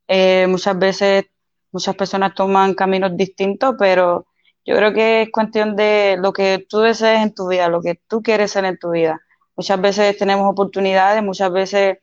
eh, 0.08 0.46
muchas 0.48 0.78
veces 0.78 1.26
muchas 1.72 1.96
personas 1.96 2.36
toman 2.36 2.76
caminos 2.76 3.18
distintos, 3.18 3.74
pero 3.80 4.28
yo 4.66 4.76
creo 4.76 4.94
que 4.94 5.24
es 5.24 5.32
cuestión 5.32 5.76
de 5.76 6.16
lo 6.20 6.32
que 6.32 6.64
tú 6.70 6.82
desees 6.82 7.24
en 7.24 7.34
tu 7.34 7.48
vida, 7.48 7.70
lo 7.70 7.82
que 7.82 8.00
tú 8.08 8.22
quieres 8.22 8.52
ser 8.52 8.66
en 8.66 8.78
tu 8.78 8.92
vida. 8.92 9.20
Muchas 9.56 9.82
veces 9.82 10.16
tenemos 10.16 10.46
oportunidades, 10.48 11.24
muchas 11.24 11.52
veces 11.52 11.98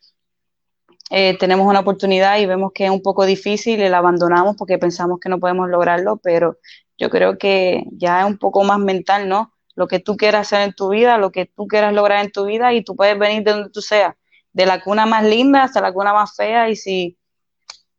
eh, 1.10 1.36
tenemos 1.38 1.66
una 1.66 1.80
oportunidad 1.80 2.38
y 2.38 2.46
vemos 2.46 2.72
que 2.74 2.86
es 2.86 2.90
un 2.90 3.02
poco 3.02 3.26
difícil 3.26 3.80
y 3.80 3.88
la 3.88 3.98
abandonamos 3.98 4.56
porque 4.56 4.78
pensamos 4.78 5.20
que 5.20 5.28
no 5.28 5.38
podemos 5.38 5.68
lograrlo, 5.68 6.16
pero 6.18 6.58
yo 6.98 7.10
creo 7.10 7.38
que 7.38 7.84
ya 7.92 8.20
es 8.20 8.26
un 8.26 8.38
poco 8.38 8.64
más 8.64 8.78
mental, 8.78 9.28
¿no? 9.28 9.54
lo 9.74 9.88
que 9.88 10.00
tú 10.00 10.16
quieras 10.16 10.46
hacer 10.46 10.66
en 10.66 10.74
tu 10.74 10.90
vida, 10.90 11.18
lo 11.18 11.30
que 11.30 11.46
tú 11.46 11.66
quieras 11.66 11.92
lograr 11.92 12.24
en 12.24 12.32
tu 12.32 12.44
vida 12.44 12.72
y 12.72 12.82
tú 12.82 12.96
puedes 12.96 13.18
venir 13.18 13.42
de 13.42 13.52
donde 13.52 13.70
tú 13.70 13.80
seas, 13.80 14.14
de 14.52 14.66
la 14.66 14.82
cuna 14.82 15.06
más 15.06 15.24
linda 15.24 15.64
hasta 15.64 15.80
la 15.80 15.92
cuna 15.92 16.12
más 16.12 16.34
fea 16.36 16.70
y 16.70 16.76
si 16.76 17.18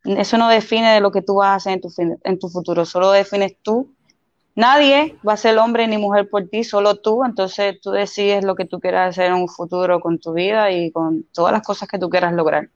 eso 0.05 0.37
no 0.37 0.47
define 0.47 0.93
de 0.93 1.01
lo 1.01 1.11
que 1.11 1.21
tú 1.21 1.35
vas 1.35 1.49
a 1.49 1.55
hacer 1.55 1.73
en 1.73 1.81
tu, 1.81 2.19
en 2.23 2.39
tu 2.39 2.49
futuro, 2.49 2.85
solo 2.85 3.11
defines 3.11 3.57
tú. 3.61 3.91
Nadie 4.55 5.17
va 5.27 5.33
a 5.33 5.37
ser 5.37 5.57
hombre 5.57 5.85
ni 5.87 5.97
mujer 5.97 6.29
por 6.29 6.47
ti, 6.47 6.63
solo 6.63 6.95
tú, 6.95 7.25
entonces 7.25 7.81
tú 7.81 7.91
decides 7.91 8.45
lo 8.45 8.55
que 8.55 8.63
tú 8.63 8.79
quieras 8.79 9.09
hacer 9.09 9.25
en 9.25 9.33
un 9.33 9.49
futuro 9.49 9.99
con 9.99 10.17
tu 10.17 10.31
vida 10.31 10.71
y 10.71 10.91
con 10.91 11.23
todas 11.33 11.51
las 11.51 11.61
cosas 11.61 11.89
que 11.89 11.99
tú 11.99 12.09
quieras 12.09 12.31
lograr. 12.33 12.69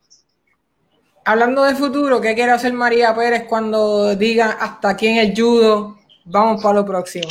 Hablando 1.25 1.63
de 1.63 1.75
futuro, 1.75 2.19
¿qué 2.21 2.33
quiere 2.35 2.51
hacer 2.51 2.73
María 2.73 3.13
Pérez 3.15 3.45
cuando 3.47 4.15
diga 4.15 4.57
hasta 4.59 4.89
aquí 4.89 5.07
en 5.07 5.17
el 5.17 5.33
judo? 5.39 5.97
Vamos 6.25 6.61
para 6.61 6.75
lo 6.75 6.85
próximo 6.85 7.27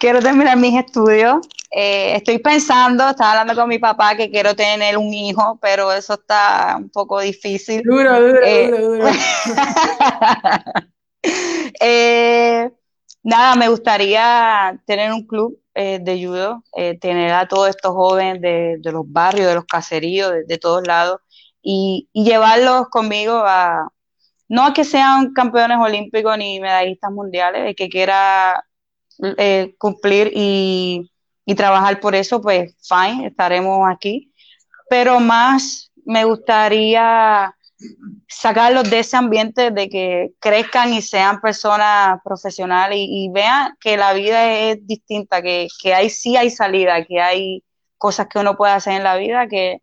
quiero 0.00 0.20
terminar 0.20 0.56
mis 0.56 0.76
estudios. 0.76 1.46
Eh, 1.70 2.16
estoy 2.16 2.38
pensando, 2.38 3.08
estaba 3.10 3.32
hablando 3.32 3.54
con 3.54 3.68
mi 3.68 3.78
papá 3.78 4.16
que 4.16 4.30
quiero 4.30 4.56
tener 4.56 4.96
un 4.98 5.12
hijo, 5.14 5.58
pero 5.62 5.92
eso 5.92 6.14
está 6.14 6.76
un 6.78 6.88
poco 6.88 7.20
difícil. 7.20 7.82
Duro, 7.84 8.20
duro, 8.20 8.40
eh, 8.42 8.70
duro, 8.70 8.88
duro. 8.94 9.08
Eh, 11.82 12.70
nada, 13.22 13.54
me 13.54 13.68
gustaría 13.68 14.80
tener 14.86 15.12
un 15.12 15.26
club 15.26 15.58
de 15.74 16.24
judo, 16.24 16.62
tener 17.00 17.32
a 17.32 17.46
todos 17.46 17.68
estos 17.68 17.92
jóvenes 17.92 18.40
de, 18.40 18.90
los 18.90 19.04
barrios, 19.06 19.46
de 19.46 19.54
los 19.54 19.66
caseríos, 19.66 20.32
de, 20.46 20.58
todos 20.58 20.86
lados, 20.86 21.20
y, 21.62 22.08
y, 22.12 22.24
llevarlos 22.24 22.88
conmigo 22.88 23.42
a, 23.44 23.88
no 24.48 24.66
a 24.66 24.72
que 24.74 24.84
sean 24.84 25.32
campeones 25.32 25.78
olímpicos 25.78 26.36
ni 26.38 26.60
medallistas 26.60 27.12
mundiales, 27.12 27.62
el 27.66 27.74
que 27.74 27.88
quiera 27.88 28.64
eh, 29.38 29.74
cumplir 29.78 30.32
y, 30.34 31.10
y 31.44 31.54
trabajar 31.54 32.00
por 32.00 32.14
eso, 32.14 32.40
pues 32.40 32.74
fine, 32.82 33.28
estaremos 33.28 33.88
aquí. 33.90 34.32
Pero 34.88 35.20
más 35.20 35.92
me 36.04 36.24
gustaría 36.24 37.54
sacarlos 38.28 38.90
de 38.90 39.00
ese 39.00 39.16
ambiente 39.16 39.70
de 39.70 39.88
que 39.88 40.32
crezcan 40.38 40.92
y 40.92 41.02
sean 41.02 41.40
personas 41.40 42.20
profesionales 42.24 42.98
y, 43.00 43.30
vean 43.32 43.74
que 43.80 43.96
la 43.96 44.12
vida 44.12 44.52
es 44.52 44.86
distinta, 44.86 45.42
que, 45.42 45.68
que 45.82 45.94
hay, 45.94 46.10
sí 46.10 46.36
hay 46.36 46.50
salida, 46.50 47.04
que 47.04 47.20
hay 47.20 47.64
cosas 47.98 48.28
que 48.28 48.38
uno 48.38 48.56
puede 48.56 48.72
hacer 48.72 48.94
en 48.94 49.04
la 49.04 49.16
vida, 49.16 49.48
que, 49.48 49.82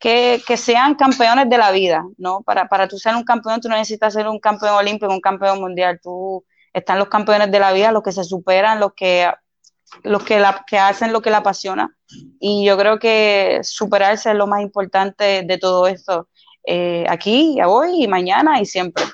que, 0.00 0.42
que, 0.46 0.56
sean 0.56 0.94
campeones 0.94 1.48
de 1.50 1.58
la 1.58 1.70
vida, 1.70 2.02
¿no? 2.16 2.40
Para, 2.40 2.68
para 2.68 2.88
tú 2.88 2.98
ser 2.98 3.14
un 3.14 3.22
campeón, 3.22 3.60
tú 3.60 3.68
no 3.68 3.76
necesitas 3.76 4.14
ser 4.14 4.26
un 4.26 4.40
campeón 4.40 4.74
olímpico, 4.74 5.12
un 5.12 5.20
campeón 5.20 5.60
mundial, 5.60 6.00
tú 6.02 6.42
están 6.72 6.98
los 6.98 7.08
campeones 7.08 7.52
de 7.52 7.60
la 7.60 7.72
vida, 7.72 7.92
los 7.92 8.02
que 8.02 8.12
se 8.12 8.24
superan, 8.24 8.80
los 8.80 8.94
que, 8.94 9.30
los 10.02 10.24
que, 10.24 10.40
la, 10.40 10.64
que 10.66 10.78
hacen 10.78 11.12
lo 11.12 11.20
que 11.20 11.30
la 11.30 11.38
apasiona. 11.38 11.94
Y 12.40 12.64
yo 12.64 12.78
creo 12.78 12.98
que 12.98 13.60
superarse 13.62 14.30
es 14.30 14.36
lo 14.36 14.46
más 14.46 14.62
importante 14.62 15.42
de 15.44 15.58
todo 15.58 15.86
esto, 15.86 16.28
eh, 16.64 17.04
aquí, 17.08 17.58
hoy 17.64 18.04
y 18.04 18.08
mañana 18.08 18.60
y 18.60 18.66
siempre. 18.66 19.04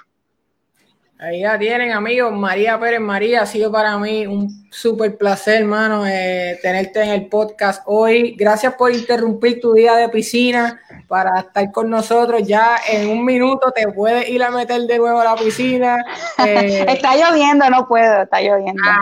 Ahí 1.19 1.41
ya 1.41 1.59
tienen, 1.59 1.93
amigos. 1.93 2.33
María 2.33 2.79
Pérez 2.79 3.01
María, 3.01 3.43
ha 3.43 3.47
sido 3.47 3.73
para 3.73 3.99
mí 3.99 4.27
un 4.27 4.66
súper 4.77 5.17
placer, 5.17 5.63
hermano, 5.63 6.07
eh, 6.07 6.59
tenerte 6.61 7.03
en 7.03 7.09
el 7.09 7.29
podcast 7.29 7.83
hoy. 7.87 8.37
Gracias 8.39 8.75
por 8.75 8.93
interrumpir 8.93 9.59
tu 9.59 9.73
día 9.73 9.97
de 9.97 10.11
piscina 10.11 10.83
para 11.09 11.41
estar 11.41 11.73
con 11.73 11.89
nosotros. 11.89 12.43
Ya 12.47 12.77
en 12.87 13.09
un 13.09 13.25
minuto 13.25 13.73
te 13.75 13.89
puedes 13.89 14.29
ir 14.29 14.43
a 14.43 14.51
meter 14.51 14.83
de 14.83 14.99
nuevo 14.99 15.19
a 15.19 15.25
la 15.25 15.35
piscina. 15.37 16.05
Eh, 16.45 16.85
está 16.89 17.17
lloviendo, 17.17 17.71
no 17.71 17.89
puedo, 17.89 18.25
está 18.25 18.43
lloviendo. 18.43 18.83
Ah, 18.87 19.01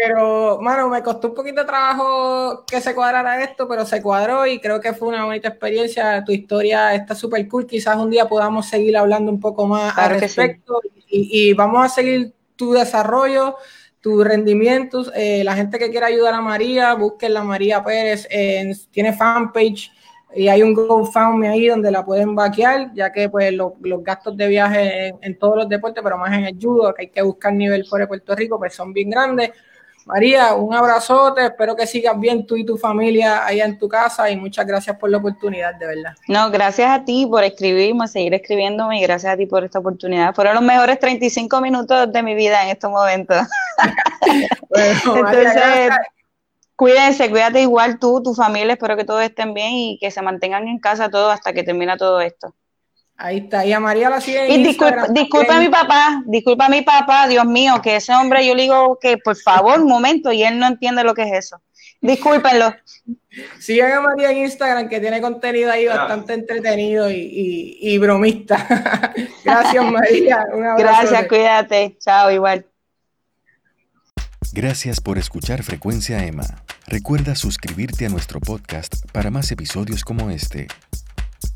pero, 0.00 0.60
mano, 0.60 0.88
me 0.88 1.02
costó 1.02 1.28
un 1.28 1.34
poquito 1.34 1.62
de 1.62 1.66
trabajo 1.66 2.64
que 2.64 2.80
se 2.80 2.94
cuadrara 2.94 3.42
esto, 3.42 3.66
pero 3.66 3.84
se 3.84 4.00
cuadró 4.00 4.46
y 4.46 4.60
creo 4.60 4.80
que 4.80 4.92
fue 4.92 5.08
una 5.08 5.24
bonita 5.24 5.48
experiencia. 5.48 6.22
Tu 6.24 6.30
historia 6.30 6.94
está 6.94 7.16
súper 7.16 7.48
cool. 7.48 7.66
Quizás 7.66 7.96
un 7.96 8.10
día 8.10 8.28
podamos 8.28 8.66
seguir 8.66 8.96
hablando 8.96 9.32
un 9.32 9.40
poco 9.40 9.66
más 9.66 9.98
al 9.98 10.20
respecto 10.20 10.80
y, 11.08 11.48
y 11.48 11.52
vamos 11.52 11.84
a 11.84 11.88
seguir 11.88 12.32
tu 12.54 12.72
desarrollo 12.72 13.56
tus 14.06 14.24
rendimientos. 14.24 15.10
Eh, 15.16 15.42
la 15.42 15.56
gente 15.56 15.80
que 15.80 15.90
quiera 15.90 16.06
ayudar 16.06 16.32
a 16.32 16.40
María, 16.40 16.94
busquen 16.94 17.34
la 17.34 17.42
María 17.42 17.82
Pérez, 17.82 18.28
tiene 18.92 19.12
fanpage 19.12 19.90
y 20.32 20.46
hay 20.46 20.62
un 20.62 20.74
GoFundMe 20.74 21.48
ahí 21.48 21.66
donde 21.66 21.90
la 21.90 22.04
pueden 22.04 22.36
vaquear, 22.36 22.94
ya 22.94 23.10
que 23.10 23.28
pues 23.28 23.52
los 23.52 23.72
gastos 24.04 24.36
de 24.36 24.46
viaje 24.46 25.12
en, 25.20 25.36
todos 25.36 25.56
los 25.56 25.68
deportes, 25.68 26.04
pero 26.04 26.16
más 26.18 26.32
en 26.38 26.44
el 26.44 26.56
que 26.56 27.02
hay 27.02 27.08
que 27.08 27.20
buscar 27.20 27.52
nivel 27.52 27.84
fuera 27.84 28.04
de 28.04 28.06
Puerto 28.06 28.36
Rico, 28.36 28.60
pues 28.60 28.76
son 28.76 28.92
bien 28.92 29.10
grandes. 29.10 29.50
María, 30.06 30.54
un 30.54 30.72
abrazote, 30.72 31.44
espero 31.46 31.74
que 31.74 31.84
sigas 31.84 32.16
bien 32.18 32.46
tú 32.46 32.56
y 32.56 32.64
tu 32.64 32.76
familia 32.76 33.44
allá 33.44 33.64
en 33.64 33.76
tu 33.76 33.88
casa 33.88 34.30
y 34.30 34.36
muchas 34.36 34.64
gracias 34.64 34.96
por 34.98 35.10
la 35.10 35.18
oportunidad, 35.18 35.74
de 35.74 35.84
verdad. 35.84 36.14
No, 36.28 36.48
gracias 36.48 36.88
a 36.88 37.04
ti 37.04 37.26
por 37.28 37.42
escribirme, 37.42 38.06
seguir 38.06 38.32
escribiéndome 38.32 39.00
y 39.00 39.02
gracias 39.02 39.32
a 39.32 39.36
ti 39.36 39.46
por 39.46 39.64
esta 39.64 39.80
oportunidad. 39.80 40.32
Fueron 40.32 40.54
los 40.54 40.62
mejores 40.62 41.00
35 41.00 41.60
minutos 41.60 42.12
de 42.12 42.22
mi 42.22 42.36
vida 42.36 42.62
en 42.62 42.68
estos 42.68 42.88
momentos. 42.88 43.48
Entonces, 44.70 45.90
cuídense, 46.76 47.28
cuídate 47.28 47.62
igual 47.62 47.98
tú, 47.98 48.22
tu 48.22 48.32
familia, 48.32 48.74
espero 48.74 48.96
que 48.96 49.04
todos 49.04 49.24
estén 49.24 49.54
bien 49.54 49.72
y 49.72 49.98
que 49.98 50.12
se 50.12 50.22
mantengan 50.22 50.68
en 50.68 50.78
casa 50.78 51.10
todos 51.10 51.34
hasta 51.34 51.52
que 51.52 51.64
termine 51.64 51.96
todo 51.96 52.20
esto. 52.20 52.54
Ahí 53.18 53.38
está, 53.38 53.64
y 53.64 53.72
a 53.72 53.80
María 53.80 54.10
la 54.10 54.20
sigue 54.20 54.52
Y 54.52 54.62
disculpa, 54.62 55.06
disculpa 55.08 55.56
a 55.56 55.60
mi 55.60 55.70
papá, 55.70 56.22
disculpa 56.26 56.66
a 56.66 56.68
mi 56.68 56.82
papá, 56.82 57.26
Dios 57.26 57.46
mío, 57.46 57.80
que 57.82 57.96
ese 57.96 58.14
hombre 58.14 58.46
yo 58.46 58.54
le 58.54 58.62
digo 58.62 58.98
que 59.00 59.16
por 59.16 59.36
favor, 59.36 59.80
un 59.80 59.88
momento, 59.88 60.32
y 60.32 60.42
él 60.42 60.58
no 60.58 60.66
entiende 60.66 61.02
lo 61.02 61.14
que 61.14 61.22
es 61.22 61.46
eso. 61.46 61.62
Discúlpenlo. 62.00 62.74
Sigan 63.58 63.92
a 63.92 64.00
María 64.00 64.30
en 64.30 64.38
Instagram, 64.38 64.88
que 64.88 65.00
tiene 65.00 65.20
contenido 65.20 65.70
ahí 65.70 65.86
bastante 65.86 66.34
entretenido 66.34 67.10
y, 67.10 67.78
y, 67.80 67.98
bromista. 67.98 68.66
Gracias, 69.44 69.84
María. 69.90 70.44
Gracias, 70.76 71.26
cuídate. 71.26 71.96
Chao, 71.98 72.30
igual. 72.30 72.66
Gracias 74.52 75.00
por 75.00 75.18
escuchar 75.18 75.62
Frecuencia 75.62 76.24
Emma. 76.24 76.46
Recuerda 76.86 77.34
suscribirte 77.34 78.06
a 78.06 78.08
nuestro 78.08 78.40
podcast 78.40 78.94
para 79.12 79.30
más 79.30 79.50
episodios 79.50 80.04
como 80.04 80.30
este. 80.30 80.68